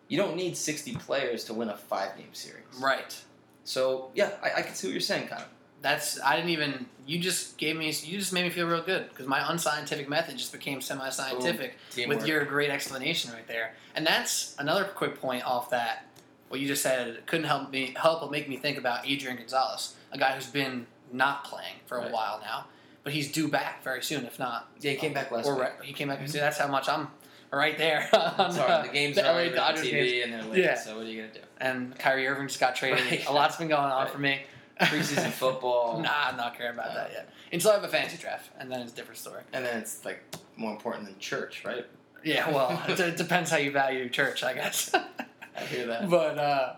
[0.09, 2.65] you don't need sixty players to win a five game series.
[2.81, 3.19] Right.
[3.65, 5.49] So yeah, I, I can see what you're saying, kind of.
[5.83, 6.87] That's I didn't even.
[7.07, 7.87] You just gave me.
[7.87, 11.77] You just made me feel real good because my unscientific method just became semi-scientific
[12.07, 13.75] with your great explanation right there.
[13.95, 16.07] And that's another quick point off that.
[16.49, 19.95] What you just said couldn't help me help but make me think about Adrian Gonzalez,
[20.13, 22.13] a guy who's been not playing for a Right.
[22.13, 22.67] while now,
[23.05, 24.69] but he's due back very soon, if not.
[24.81, 25.69] yeah, he came back last or week.
[25.85, 26.27] he came back.
[26.29, 27.07] See, that's how much I'm
[27.53, 28.09] right there.
[28.39, 30.25] on, Sorry, uh, the games the are LA Dodgers TV games.
[30.25, 30.65] and they're late.
[30.65, 30.75] Yeah.
[30.75, 31.41] So what are you gonna do?
[31.59, 33.05] And Kyrie Irving just got traded.
[33.05, 33.25] Right.
[33.29, 34.11] A lot's been going on Right.
[34.13, 34.43] for me.
[34.81, 36.95] Preseason football, Nah, I'm not caring about No.
[36.95, 37.31] that yet.
[37.53, 39.43] Until I have a fantasy draft, and then it's a different story.
[39.53, 40.23] and then it's like
[40.57, 41.87] more important than church, right?
[42.25, 44.95] Yeah, well, it, it depends how you value church, I guess.
[45.57, 46.09] I hear that.
[46.09, 46.75] but uh,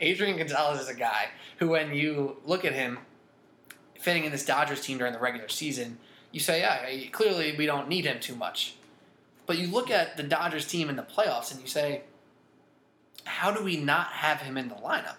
[0.00, 1.28] Adrian Gonzalez is a guy
[1.58, 2.98] who, when you look at him
[3.98, 5.98] fitting in this Dodgers team during the regular season,
[6.32, 8.74] you say, yeah, clearly we don't need him too much.
[9.46, 12.02] But you look at the Dodgers team in the playoffs and you say,
[13.24, 15.16] how do we not have him in the lineup?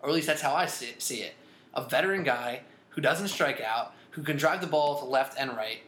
[0.00, 1.34] Or at least that's how I see it.
[1.74, 5.56] A veteran guy who doesn't strike out, who can drive the ball to left and
[5.56, 5.80] right,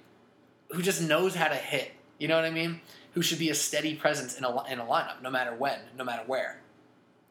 [0.73, 1.93] who just knows how to hit.
[2.19, 2.81] You know what I mean?
[3.13, 6.05] Who should be a steady presence in a, in a lineup, no matter when, no
[6.05, 6.61] matter where.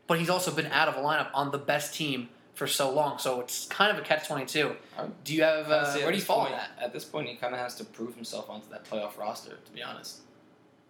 [0.08, 3.18] But he's also been out of a lineup on the best team for so long,
[3.18, 4.76] so it's kind of a catch twenty two.
[5.26, 6.84] Do you have uh, where do you fall on point- that?
[6.86, 9.58] At this point, he kind of has to prove himself onto that playoff roster.
[9.66, 10.20] To be honest,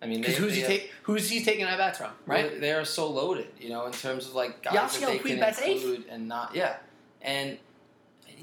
[0.01, 0.91] I mean, Because they, who's they he have- take?
[1.03, 2.11] Who's he taking at bats from?
[2.27, 2.51] Right?
[2.51, 5.17] Well, they are so loaded, you know, in terms of like guys Yasiel that they
[5.19, 5.81] Puig can bats eighth?
[5.83, 6.53] include and not.
[6.53, 6.75] Yeah,
[7.25, 7.57] and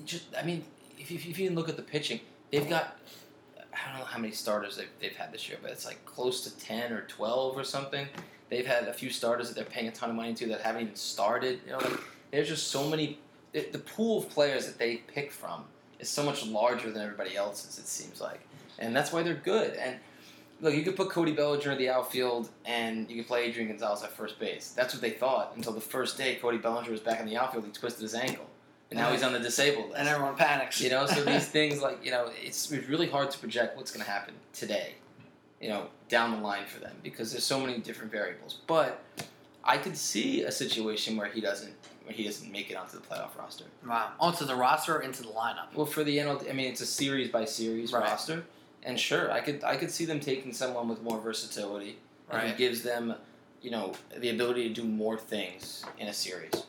[0.05, 0.65] just I mean,
[0.99, 2.21] if you, if you even look at the pitching,
[2.51, 2.99] they've got
[3.73, 6.45] I don't know how many starters they've, they've had this year, but it's like close
[6.45, 8.07] to ten or twelve or something.
[8.51, 10.83] They've had a few starters that they're paying a ton of money to that haven't
[10.83, 11.61] even started.
[11.65, 13.19] You know, like there's just so many.
[13.53, 15.65] The, the pool of players that they pick from
[16.01, 17.79] is so much larger than everybody else's.
[17.79, 18.41] It seems like,
[18.79, 19.75] and that's why they're good.
[19.75, 19.97] And
[20.61, 24.03] look, you could put Cody Bellinger in the outfield, and you could play Adrian Gonzalez
[24.03, 24.73] at first base.
[24.77, 27.65] That's what they thought until the first day Cody Bellinger was back in the outfield.
[27.65, 28.47] He twisted his ankle,
[28.93, 29.99] and now he's on the disabled list.
[29.99, 30.81] And everyone panics.
[30.81, 33.91] You know, so these things like you know, it's, it's really hard to project what's
[33.91, 34.95] going to happen today.
[35.61, 38.59] You know, down the line for them because there's so many different variables.
[38.67, 39.03] But
[39.65, 41.73] I could see a situation where he doesn't
[42.05, 43.65] where he doesn't make it onto the playoff roster.
[43.87, 44.11] wow.
[44.19, 45.73] Onto the roster, or into the lineup.
[45.75, 48.03] Well, for the NL, I mean, it's a series by series Right.
[48.03, 48.45] roster,
[48.83, 51.99] and sure, I could I could see them taking someone with more versatility
[52.31, 52.45] right.
[52.45, 53.15] and gives them,
[53.63, 56.65] you know, the ability to do more things in a series.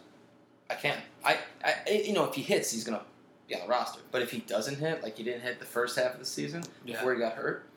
[0.70, 0.98] I can.
[1.24, 3.02] I, I, you know, if he hits, he's gonna
[3.48, 4.00] be on the roster.
[4.12, 6.64] But if he doesn't hit, like he didn't hit the first half of the season
[6.86, 6.96] Yeah.
[6.96, 7.68] before he got hurt,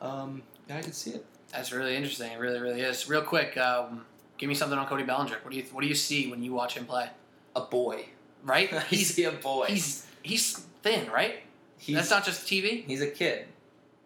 [0.00, 1.24] um, yeah, I can see it.
[1.52, 2.32] That's really interesting.
[2.32, 3.08] It really, really is.
[3.08, 4.04] Real quick, um,
[4.36, 5.36] give me something on Cody Bellinger.
[5.42, 7.08] What do you What do you see when you watch him play?
[7.54, 8.06] A boy.
[8.44, 8.70] Right?
[8.90, 9.66] He's a boy.
[9.68, 11.36] he's he's thin, right?
[11.78, 12.84] He's, That's not just TV.
[12.86, 13.46] he's a kid.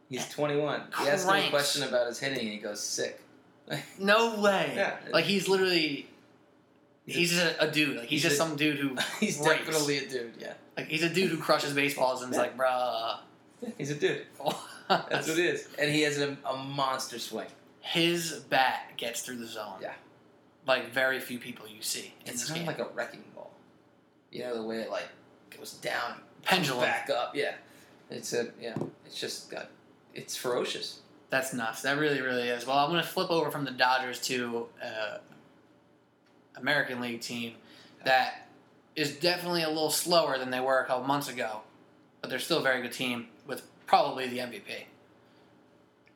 [0.09, 0.83] He's 21.
[1.01, 3.21] He asked him a question about his hitting, and he goes sick.
[3.99, 4.73] No way.
[4.75, 4.97] Yeah.
[5.13, 6.09] Like he's literally.
[7.13, 7.97] He's He's a, a dude.
[7.97, 10.33] Like he's, he's just a- some dude who He's definitely a dude.
[10.39, 13.19] Yeah, like he's a dude who crushes baseballs and is like, bruh.
[13.79, 14.23] he's a dude.
[14.89, 15.69] That's what it is.
[15.79, 17.47] And he has a, a monster swing.
[17.81, 19.75] His bat gets through the zone.
[19.81, 19.93] Yeah.
[20.67, 22.69] Like very few people you see in It's this kind game.
[22.69, 23.53] of like a wrecking ball.
[24.33, 25.09] You know the way it like
[25.57, 26.83] goes down, Pendulum.
[26.83, 27.35] back up.
[27.35, 27.55] Yeah,
[28.11, 28.75] it's a yeah.
[29.07, 29.69] It's just got.
[30.15, 31.01] It's ferocious.
[31.31, 31.83] That's nuts.
[31.83, 32.67] That really, really is.
[32.67, 35.19] Well, I'm going to flip over from the Dodgers to uh,
[36.61, 37.55] American League team
[38.05, 38.49] that
[38.97, 41.61] is definitely a little slower than they were a couple months ago,
[42.21, 44.85] but they're still a very good team with probably the MVP.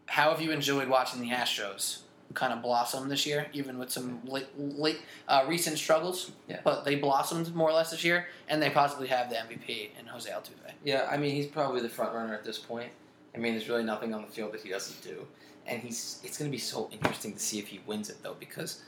[0.06, 2.00] How have you enjoyed watching the Astros
[2.34, 6.32] kind of blossom this year, even with some late, late uh, recent struggles?
[6.48, 6.60] Yeah.
[6.62, 10.06] But they blossomed more or less this year, and they possibly have the MVP in
[10.06, 10.72] Jose Altuve.
[10.84, 12.90] Yeah, I mean he's probably the front runner at this point.
[13.34, 15.26] I mean there's really nothing on the field that he doesn't do,
[15.66, 16.20] and he's.
[16.22, 18.82] It's going to be so interesting to see if he wins it though because.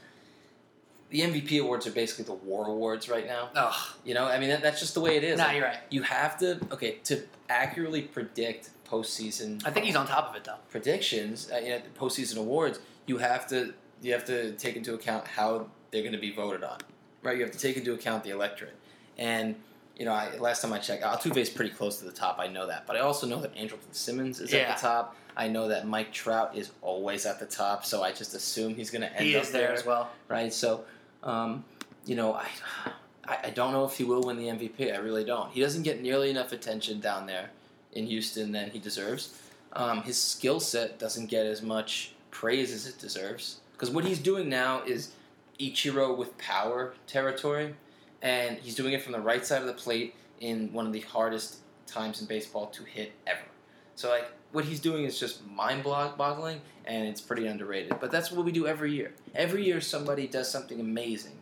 [1.11, 3.51] The MVP awards are basically the war awards right now.
[3.55, 3.75] Ugh.
[4.05, 5.39] You know, I mean that, that's just the way it is.
[5.39, 5.79] Nah, Like, you're right.
[5.91, 9.65] you have to okay to accurately predict postseason.
[9.67, 10.57] I think he's on top of it, though.
[10.71, 12.79] predictions, uh, you know, postseason awards.
[13.07, 16.63] You have to you have to take into account how they're going to be voted
[16.65, 16.79] on,
[17.23, 17.37] right?
[17.37, 18.75] You have to take into account the electorate,
[19.17, 19.55] and
[19.97, 22.39] you know, I, last time I checked, Altuve is pretty close to the top.
[22.39, 24.61] I know that, but I also know that Andrelton Simmons is Yeah.
[24.61, 25.17] at the top.
[25.39, 28.91] I know that Mike Trout is always at the top, so I just assume he's
[28.91, 30.11] going to end He up is there as well.
[30.29, 30.53] right?
[30.53, 30.85] So,
[31.27, 31.65] um,
[32.07, 32.35] you know,
[33.29, 34.95] I, I don't know if he will win the MVP.
[34.95, 35.51] I really don't.
[35.51, 37.51] He doesn't get nearly enough attention down there
[37.93, 39.39] in Houston than he deserves.
[39.73, 44.19] Um, his skill set doesn't get as much praise as it deserves because what he's
[44.19, 45.13] doing now is
[45.59, 47.75] Ichiro with power territory,
[48.23, 51.01] and he's doing it from the right side of the plate in one of the
[51.01, 53.41] hardest times in baseball to hit ever.
[53.97, 57.99] So like what he's doing is just mind boggling and it's pretty underrated.
[58.01, 59.13] But that's what we do every year.
[59.35, 61.39] Every year somebody does something amazing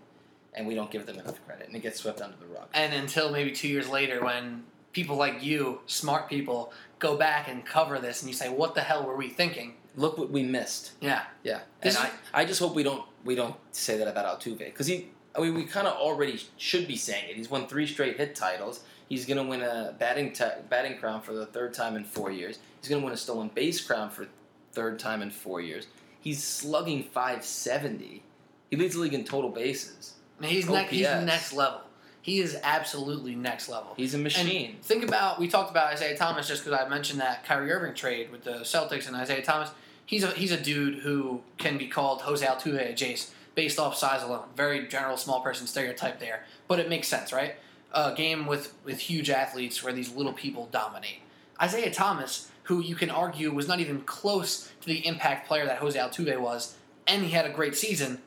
[0.54, 2.66] and we don't give them enough credit and it gets swept under the rug.
[2.72, 7.64] And until maybe two years later, when people like you, smart people, go back and
[7.66, 10.92] cover this, and you say, "What the hell were we thinking?" Look what we missed.
[11.00, 11.60] Yeah, Yeah.
[11.80, 14.86] This and I, I just hope we don't we don't say that about Altuve because
[14.86, 17.36] he I mean we kind of already should be saying it.
[17.36, 18.80] He's won three straight hit titles.
[19.08, 22.30] He's going to win a batting ta- batting crown for the third time in 4
[22.32, 22.58] years.
[22.80, 24.26] He's going to win a stolen base crown for
[24.74, 25.86] third time in 4 years.
[26.20, 28.22] He's slugging 570.
[28.70, 30.14] He leads the league in total bases.
[30.38, 30.90] I mean, he's next.
[30.90, 31.80] He's next level.
[32.22, 33.92] He is absolutely next level.
[33.96, 34.70] He's a machine.
[34.70, 37.94] And think about we talked about Isaiah Thomas just because I mentioned that Kyrie Irving
[37.94, 39.70] trade with the Celtics and Isaiah Thomas.
[40.06, 44.22] He's a he's a dude who can be called Jose Altuve adjacent based off size
[44.22, 44.46] alone.
[44.56, 47.56] Very general small person stereotype there, but it makes sense, right?
[47.92, 51.20] A game with with huge athletes where these little people dominate.
[51.60, 55.78] Isaiah Thomas, who you can argue was not even close to the impact player that
[55.78, 58.20] Jose Altuve was, and he had a great season,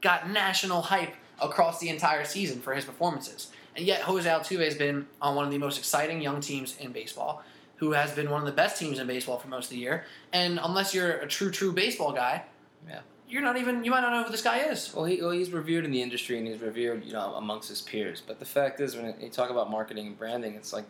[0.00, 3.48] got national hype across the entire season for his performances.
[3.76, 6.92] And yet, Jose Altuve has been on one of the most exciting young teams in
[6.92, 7.42] baseball,
[7.76, 10.04] who has been one of the best teams in baseball for most of the year.
[10.32, 12.42] And unless you're a true, true baseball guy,
[12.86, 13.00] Yeah.
[13.28, 14.92] you're not even, you might not know who this guy is.
[14.94, 17.80] Well, he, well, he's revered in the industry and he's revered, you know, amongst his
[17.80, 18.20] peers.
[18.26, 20.84] But the fact is, when you talk about marketing and branding, it's like,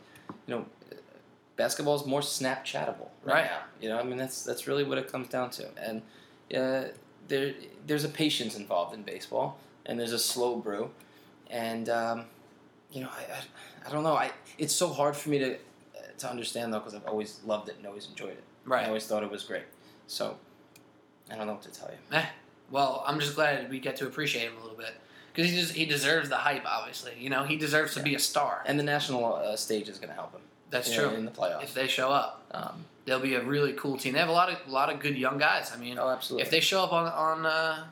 [0.49, 0.67] you know,
[1.65, 3.45] basketball is more Snapchatable right, Right.
[3.45, 3.61] now.
[3.83, 5.65] You know, I mean, that's that's really what it comes down to.
[5.87, 5.97] And
[6.61, 6.89] uh,
[7.29, 7.53] there,
[7.87, 10.91] there's a patience involved in baseball, and there's a slow brew,
[11.51, 12.25] and um,
[12.95, 14.15] you know, I, I, I don't know.
[14.15, 15.57] I it's so hard for me to
[16.23, 18.45] to understand though because I've always loved it and always enjoyed it.
[18.65, 18.85] Right.
[18.85, 19.65] I always thought it was great.
[20.07, 20.37] So
[21.31, 22.17] I don't know what to tell you.
[22.19, 22.27] Eh,
[22.71, 24.95] well, I'm just glad we get to appreciate him a little bit.
[25.33, 27.13] Because he, just, he deserves the hype, obviously.
[27.17, 28.65] You know, he deserves to be a star.
[28.67, 30.41] And the national uh, stage is going to help him.
[30.71, 31.19] That's know, true.
[31.19, 31.65] in the playoffs.
[31.65, 34.13] If they show up, Um, they'll be a really cool team.
[34.13, 35.73] They have a lot of a lot of good young guys.
[35.75, 36.45] I mean, oh, absolutely.
[36.45, 37.87] if they show up on on uh,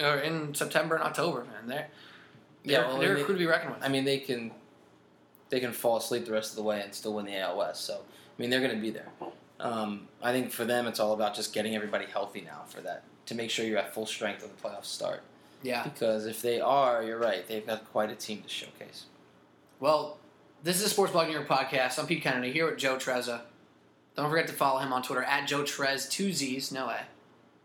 [0.00, 1.88] or in September and October, man, they're
[2.64, 3.84] Yeah, they're, well, they're a crew to be reckoned with.
[3.84, 4.52] I mean, they can
[5.50, 7.84] they can fall asleep the rest of the way and still win the AL West.
[7.84, 9.08] So I mean, they're going to be there.
[9.60, 13.04] Um, I think for them, it's all about just getting everybody healthy now for that
[13.26, 15.22] to make sure you're at full strength when the playoffs start.
[15.62, 15.84] yeah.
[15.84, 17.46] Because if they are, you're right.
[17.46, 19.04] They've got quite a team to showcase.
[19.78, 20.18] Well,
[20.62, 21.98] this is a Sports Blog New York podcast.
[21.98, 23.40] I'm Pete Kennedy here with Joe Trezza.
[24.16, 27.00] Don't forget to follow him on Twitter at Joe Trez, two Z's, no A.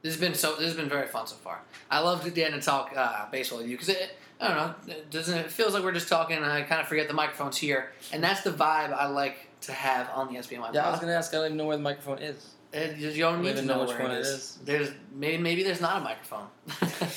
[0.01, 0.55] This has been so.
[0.55, 1.61] This has been very fun so far.
[1.91, 4.15] I love to getting to talk uh, baseball with you because it.
[4.39, 4.93] I don't know.
[4.93, 6.37] It doesn't it feels like we're just talking?
[6.37, 9.71] and I kind of forget the microphone's here, and that's the vibe I like to
[9.73, 10.73] have on the SBNY.
[10.73, 11.33] Yeah, I was gonna ask.
[11.33, 12.53] I don't even know where the microphone is.
[12.71, 14.27] It- you don't need to even know, know which where one it it is.
[14.27, 14.59] is.
[14.63, 16.47] There's maybe maybe there's not a microphone,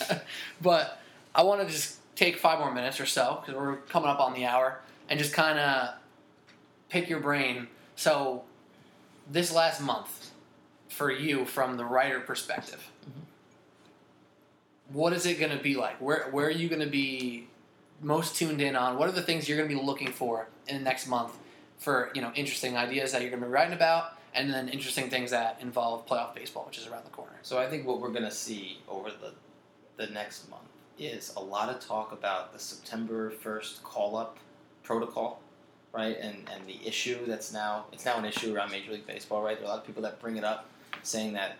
[0.62, 1.00] but
[1.34, 4.32] I want to just take five more minutes or so because we're coming up on
[4.32, 4.80] the hour
[5.10, 5.94] and just kind of
[6.88, 7.66] pick your brain.
[7.96, 8.44] So
[9.30, 10.30] this last month
[10.88, 13.20] for you from the writer perspective, mm-hmm.
[14.96, 16.00] what is it going to be like?
[16.00, 17.48] Where where are you going to be
[18.00, 18.96] most tuned in on?
[18.96, 21.36] What are the things you're going to be looking for in the next month
[21.78, 25.10] for you know interesting ideas that you're going to be writing about, and then interesting
[25.10, 27.36] things that involve playoff baseball, which is around the corner.
[27.42, 29.32] So I think what we're gonna see over the
[29.96, 30.62] the next month
[30.98, 34.38] is a lot of talk about the September first call up
[34.90, 35.40] protocol,
[35.92, 36.18] right?
[36.20, 39.56] And and the issue that's now it's now an issue around Major League Baseball, right?
[39.56, 40.68] There are a lot of people that bring it up,
[41.04, 41.58] saying that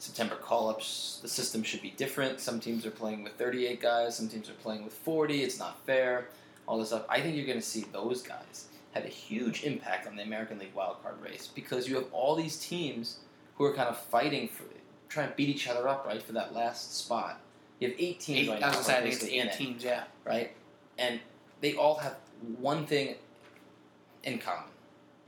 [0.00, 2.40] September call ups the system should be different.
[2.40, 5.44] Some teams are playing with 38 guys, some teams are playing with 40.
[5.44, 6.26] It's not fair.
[6.66, 7.04] All this stuff.
[7.08, 10.74] I think you're gonna see those guys have a huge impact on the American League
[10.74, 13.20] wildcard race because you have all these teams
[13.56, 14.64] who are kind of fighting for
[15.08, 17.38] trying to beat each other up, right, for that last spot.
[17.78, 19.46] You have eight teams Eight, right I was gonna say, I think it's basically in
[19.46, 19.84] it, teams.
[19.84, 20.50] Yeah, right?
[20.98, 21.20] And
[21.60, 22.16] they all have
[22.58, 23.16] one thing
[24.24, 24.70] in common,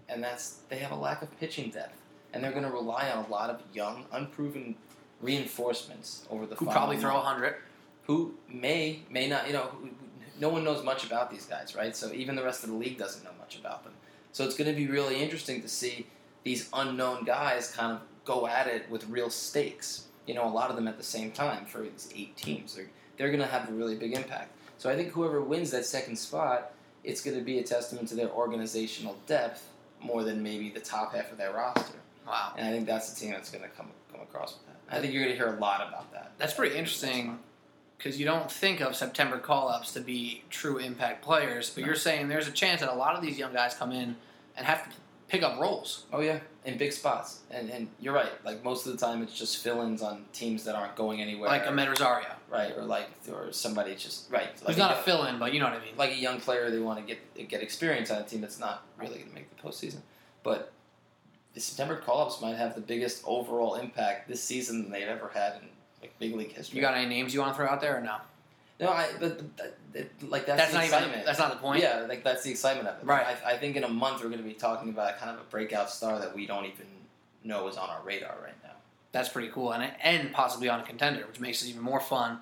[0.09, 2.01] and that's they have a lack of pitching depth,
[2.33, 4.77] and they're going to rely on a lot of young, unproven
[5.21, 7.57] reinforcements over the who final probably throw a hundred.
[8.07, 9.89] who may may not you know who,
[10.41, 11.97] no one knows much about these guys right?
[11.97, 13.93] So even the rest of the league doesn't know much about them.
[14.33, 16.07] So it's going to be really interesting to see
[16.43, 20.71] these unknown guys kind of go at it with real stakes you know a lot
[20.71, 22.75] of them at the same time for these eight teams.
[22.75, 24.51] They're, they're going to have a really big impact.
[24.79, 26.73] So i think whoever wins that second spot
[27.05, 29.68] it's going to be a testament to their organizational depth
[30.00, 31.98] more than maybe the top half of their roster.
[32.26, 34.96] Wow, and i think that's the team that's going to come come across with that.
[34.96, 36.32] I think you're going to hear a lot about that.
[36.38, 37.38] That's pretty interesting
[37.98, 41.86] because you don't think of September call ups to be true impact players, but No.
[41.86, 44.16] you're saying there's a chance that a lot of these young guys come in
[44.57, 44.90] and have to
[45.29, 46.05] pick up roles.
[46.12, 48.31] Oh yeah, in big spots, and and you're right.
[48.45, 51.49] Like most of the time, it's just fill-ins on teams that aren't going anywhere.
[51.49, 54.49] Like Amed Rosario, right, or like or somebody just right.
[54.61, 55.97] Like who's not a young- fill in, but you know what I mean.
[55.97, 58.87] like a young player they want to get get experience on a team that's not
[58.99, 60.01] really going to make the postseason.
[60.43, 60.72] But
[61.55, 65.55] the September call-ups might have the biggest overall impact this season than they've ever had
[65.62, 65.68] in
[66.03, 66.77] like big league history.
[66.77, 68.16] You got any names you want to throw out there or no?
[68.81, 71.12] No, I but, that- that- like that's, That's, the not excitement.
[71.14, 71.25] even.
[71.27, 71.83] That's not the point.
[71.83, 73.07] Yeah, like that's the excitement of it.
[73.07, 73.25] Right.
[73.45, 75.45] I, I think in a month we're going to be talking about kind of a
[75.51, 76.87] breakout star that we don't even
[77.45, 78.70] know is on our radar right now.
[79.12, 82.41] That's pretty cool, and and possibly on a contender, which makes it even more fun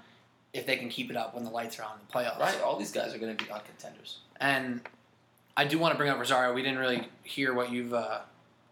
[0.55, 2.39] if they can keep it up when the lights are on in the playoffs.
[2.41, 4.19] Right, all these guys are going to be on contenders.
[4.41, 4.81] And
[5.57, 6.55] I do want to bring up Rosario.
[6.55, 8.21] We didn't really hear what you've uh,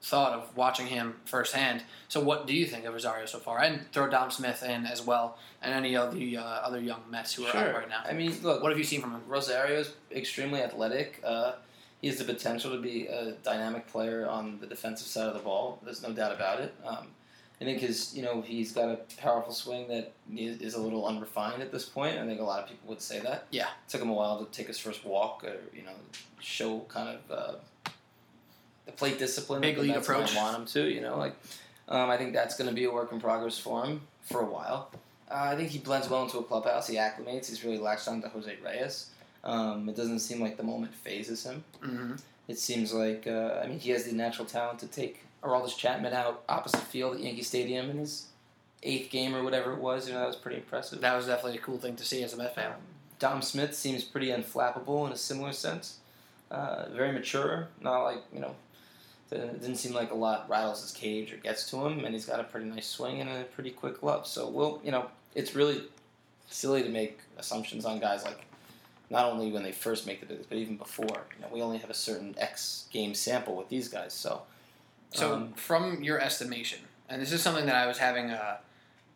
[0.03, 1.83] thought of watching him firsthand.
[2.09, 3.61] So, what do you think of Rosario so far?
[3.61, 7.35] And throw Dom Smith in as well, and any of the uh, other young Mets
[7.35, 8.03] who are out right now.
[8.07, 9.23] I mean, look, What have you seen from him?
[9.27, 11.21] Rosario is extremely athletic.
[11.25, 11.53] Uh,
[12.01, 15.41] he has the potential to be a dynamic player on the defensive side of the
[15.41, 15.81] ball.
[15.85, 16.75] There's no doubt about it.
[16.85, 17.09] Um,
[17.61, 21.07] I think his, you know, he's got a powerful swing that is, is a little
[21.07, 22.17] unrefined at this point.
[22.19, 23.49] I think a lot of people would say that.
[23.51, 23.65] Yeah.
[23.67, 25.93] It took him a while to take his first walk, or you know,
[26.41, 27.55] show kind of uh,
[28.91, 29.61] the plate discipline.
[29.61, 30.34] Big league approach.
[30.34, 31.34] Want him to, you know, like
[31.88, 34.47] um, I think that's going to be a work in progress for him for a
[34.47, 34.91] while.
[35.30, 36.88] Uh, I think he blends well into a clubhouse.
[36.88, 37.49] He acclimates.
[37.49, 39.11] He's really latched on to Jose Reyes.
[39.45, 41.64] Um, it doesn't seem like the moment fazes him.
[41.82, 42.14] Mm-hmm.
[42.49, 46.12] It seems like uh, I mean he has the natural talent to take Aroldis Chapman
[46.12, 48.26] out opposite field at Yankee Stadium in his
[48.82, 50.09] eighth game or whatever it was.
[50.09, 51.01] You know that was pretty impressive.
[51.01, 52.72] That was definitely a cool thing to see as a Met fan.
[52.72, 52.80] Um,
[53.18, 55.99] Dom Smith seems pretty unflappable in a similar sense.
[56.51, 58.55] Uh, very mature, not like you know.
[59.33, 62.26] It didn't seem like a lot rattles his cage or gets to him, and he's
[62.26, 64.26] got a pretty nice swing and a pretty quick glove.
[64.26, 65.83] So we'll, you know, it's really
[66.49, 68.45] silly to make assumptions on guys like
[69.09, 71.07] not only when they first make the bigs, but even before.
[71.37, 74.43] You know, we only have a certain X game sample with these guys, so
[75.12, 78.59] So, Um, from your estimation, and this is something that I was having a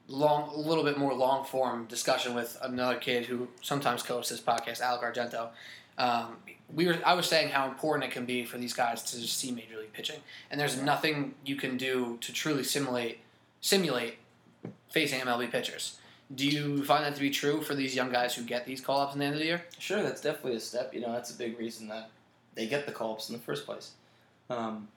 [0.09, 4.41] long, a little bit more long form discussion with another kid who sometimes co-hosts this
[4.41, 5.51] podcast, Alec Argento.
[5.99, 6.37] Um,
[6.75, 9.37] we were, I was saying how important it can be for these guys to just
[9.37, 10.21] see major league pitching,
[10.51, 13.21] and there's nothing you can do to truly simulate
[13.61, 14.19] simulate
[14.91, 15.99] facing MLB pitchers.
[16.35, 19.01] Do you find that to be true for these young guys who get these call
[19.01, 19.65] ups in the end of the year?
[19.79, 20.93] Sure, that's definitely a step.
[20.95, 22.11] You know, that's a big reason that
[22.55, 23.93] they get the call-ups in the first place.
[24.51, 24.89] Um,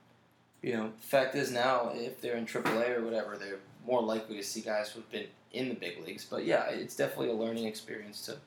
[0.61, 4.37] you know, the fact is now, if they're in AAA or whatever, they're more likely
[4.37, 6.25] to see guys who've been in the big leagues.
[6.25, 8.37] But yeah, it's definitely a learning experience to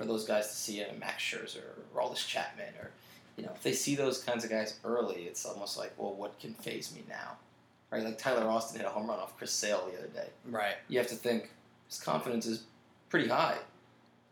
[0.00, 2.90] for those guys to see a Max Scherzer or Aroldis Chapman or
[3.36, 6.38] you know, if they see those kinds of guys early, it's almost like, well, what
[6.40, 7.36] can faze me now?
[7.90, 8.02] right?
[8.04, 10.28] Like Tyler Austin hit a home run off Chris Sale the other day.
[10.46, 10.74] Right.
[10.88, 11.50] You have to think
[11.88, 12.62] his confidence is
[13.08, 13.56] pretty high.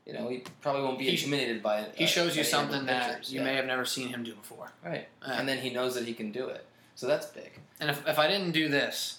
[0.06, 1.92] You know, he probably won't be He- intimidated by it.
[1.96, 3.44] He shows you something that you Yeah.
[3.46, 4.72] may have never seen him do before.
[4.84, 6.64] right, Uh, and then he knows that he can do it.
[6.94, 7.50] So that's big.
[7.80, 9.18] And if, if I didn't do this,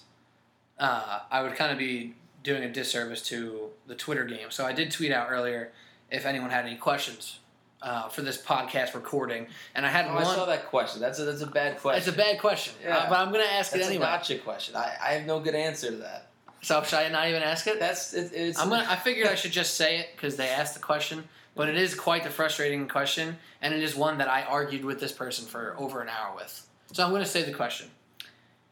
[0.78, 4.50] uh, I would kind of be doing a disservice to the Twitter game.
[4.50, 5.70] So I did tweet out earlier
[6.10, 7.38] if anyone had any questions
[7.82, 10.22] uh, for this podcast recording, and I had Oh, one.
[10.24, 11.00] I saw that question.
[11.00, 11.98] That's a that's a bad question.
[11.98, 12.96] It's a bad question, Yeah.
[12.98, 14.04] uh, but I'm going to ask That's it a anyway.
[14.06, 14.76] gotcha question.
[14.76, 16.26] I, I have no good answer to that.
[16.62, 17.78] So should I not even ask it?
[17.80, 18.58] That's it, it's.
[18.58, 18.86] I'm gonna.
[18.88, 21.94] I figured I should just say it because they asked the question, but it is
[21.94, 25.74] quite the frustrating question, and it is one that I argued with this person for
[25.78, 26.66] over an hour with.
[26.92, 27.88] So I'm going to say the question: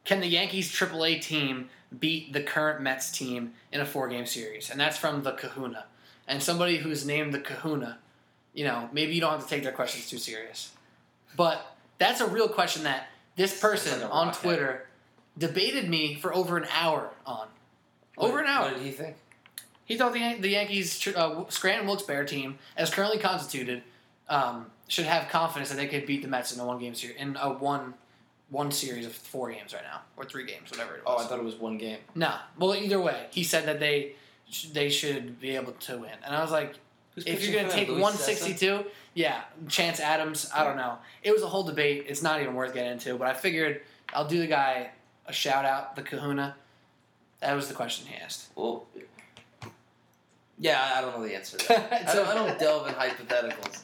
[0.04, 4.68] Can the Yankees AAA team beat the current Mets team in a four-game series?
[4.68, 5.86] And that's from the Kahuna,
[6.28, 7.98] and somebody who's named the Kahuna.
[8.54, 10.72] You know, maybe you don't have to take their questions too serious,
[11.36, 14.32] but that's a real question that this person Like on.
[14.34, 14.86] Twitter
[15.36, 17.48] debated me for over an hour on.
[18.16, 18.64] What- Over an hour.
[18.66, 19.16] What did he think?
[19.84, 23.82] He thought the, the Yankees, uh, Scranton Wilkes Barre team, as currently constituted,
[24.28, 27.16] um, should have confidence that they could beat the Mets in a one game series
[27.16, 27.94] in a one
[28.50, 31.06] one series of four games right now or three games, whatever it was.
[31.06, 31.26] Oh, was.
[31.26, 31.98] I thought it was one game.
[32.14, 34.14] no, well, either way, he said that they
[34.72, 36.74] they should be able to win, and I was like,
[37.14, 38.16] Who's if you're take one Cessa?
[38.18, 38.84] sixty two,
[39.14, 40.98] yeah, Chance Adams, I don't know.
[41.22, 42.06] It was a whole debate.
[42.08, 43.80] It's not even worth getting into, but I figured
[44.12, 44.90] I'll do the guy
[45.26, 46.56] a shout out, the Kahuna.
[47.40, 48.48] That was the question he asked.
[48.56, 48.86] Well,
[50.58, 51.56] yeah, I- I don't know the answer.
[51.58, 51.92] To that.
[52.08, 53.82] I, don't, I don't delve in hypotheticals.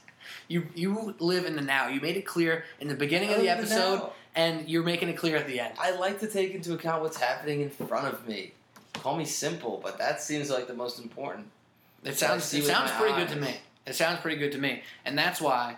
[0.49, 1.89] You you live in the now.
[1.89, 4.13] You made it clear in the beginning of the episode, now.
[4.35, 5.75] and you're making it clear at the end.
[5.79, 8.53] I like to take into account what's happening in front of me.
[9.05, 11.49] Call me simple, but that seems like the most important.
[12.05, 13.55] It sounds it sounds pretty good to me.
[13.85, 15.77] It sounds pretty good to me, and that's why.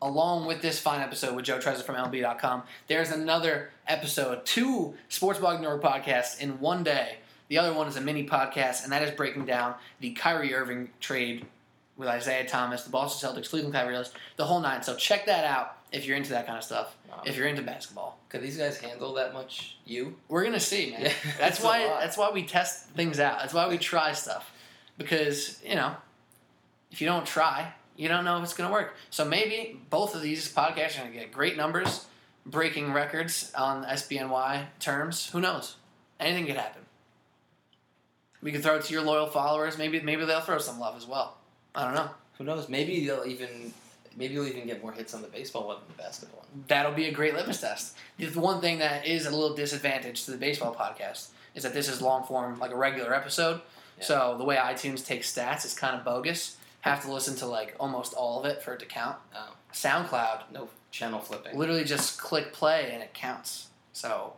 [0.00, 5.40] Along with this fine episode with Joe Trezza from MLB.com, there's another episode, two Sports
[5.40, 7.16] Blog Network podcasts in one day.
[7.48, 10.88] The other one is a mini podcast, and that is breaking down the Kyrie Irving
[11.00, 11.44] trade
[11.98, 14.82] with Isaiah Thomas, the Boston Celtics, Cleveland Cavaliers, the whole nine.
[14.82, 16.96] So check that out if you're into that kind of stuff.
[17.10, 17.22] Wow.
[17.26, 18.18] If you're into basketball.
[18.28, 19.76] Could these guys handle that much?
[19.84, 20.16] You?
[20.28, 21.02] We're gonna see, man.
[21.02, 21.78] Yeah, that's a why.
[22.00, 23.40] That's why we test things out.
[23.40, 24.50] That's why we try stuff,
[24.96, 25.96] because you know,
[26.92, 28.94] if you don't try, you don't know if it's gonna work.
[29.10, 32.06] So maybe both of these podcasts are gonna get great numbers,
[32.46, 35.30] breaking records on SBNY terms.
[35.30, 35.76] Who knows?
[36.20, 36.82] Anything could happen.
[38.40, 39.78] We could throw it to your loyal followers.
[39.78, 41.37] Maybe maybe they'll throw some love as well.
[41.74, 42.10] I don't know.
[42.38, 42.68] Who knows?
[42.68, 43.72] Maybe they'll even
[44.16, 46.64] maybe you'll even get more hits on the baseball one than the basketball one.
[46.68, 47.96] That'll be a great litmus test.
[48.18, 51.88] The one thing that is a little disadvantage to the baseball podcast is that this
[51.88, 53.60] is long form, like a regular episode.
[53.98, 54.04] Yeah.
[54.04, 56.56] So the way iTunes takes stats is kind of bogus.
[56.82, 59.16] Have to listen to like almost all of it for it to count.
[59.34, 61.56] Oh, SoundCloud, no channel flipping.
[61.58, 63.68] literally just click play and it counts.
[63.92, 64.34] So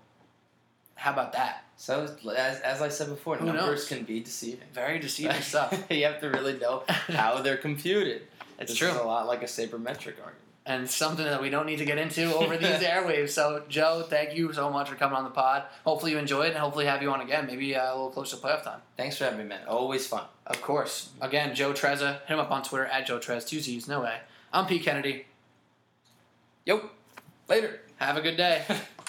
[0.94, 1.64] how about that?
[1.80, 3.88] So as, as I said before, Who numbers knows?
[3.88, 4.68] can be deceiving.
[4.74, 5.72] Very deceiving stuff.
[5.90, 8.20] you have to really know how they're computed.
[8.58, 8.88] It's this true.
[8.90, 10.36] Is a lot like a sabermetric argument.
[10.66, 13.30] and something that we don't need to get into over these airwaves.
[13.30, 15.62] So, Joe, thank you so much for coming on the pod.
[15.86, 17.46] Hopefully, you enjoyed, and hopefully, have you on again.
[17.46, 18.80] Maybe uh, a little closer to playoff time.
[18.98, 19.66] Thanks for having me, man.
[19.66, 20.24] Always fun.
[20.46, 21.08] Of course.
[21.22, 22.20] Again, Joe Trezza.
[22.26, 23.48] Hit him up on Twitter at Joe Trez.
[23.48, 24.18] Two Z's, no way.
[24.52, 25.24] I'm Pete Kennedy.
[26.66, 26.90] Yo,
[27.48, 27.80] later.
[27.96, 28.64] Have a good day.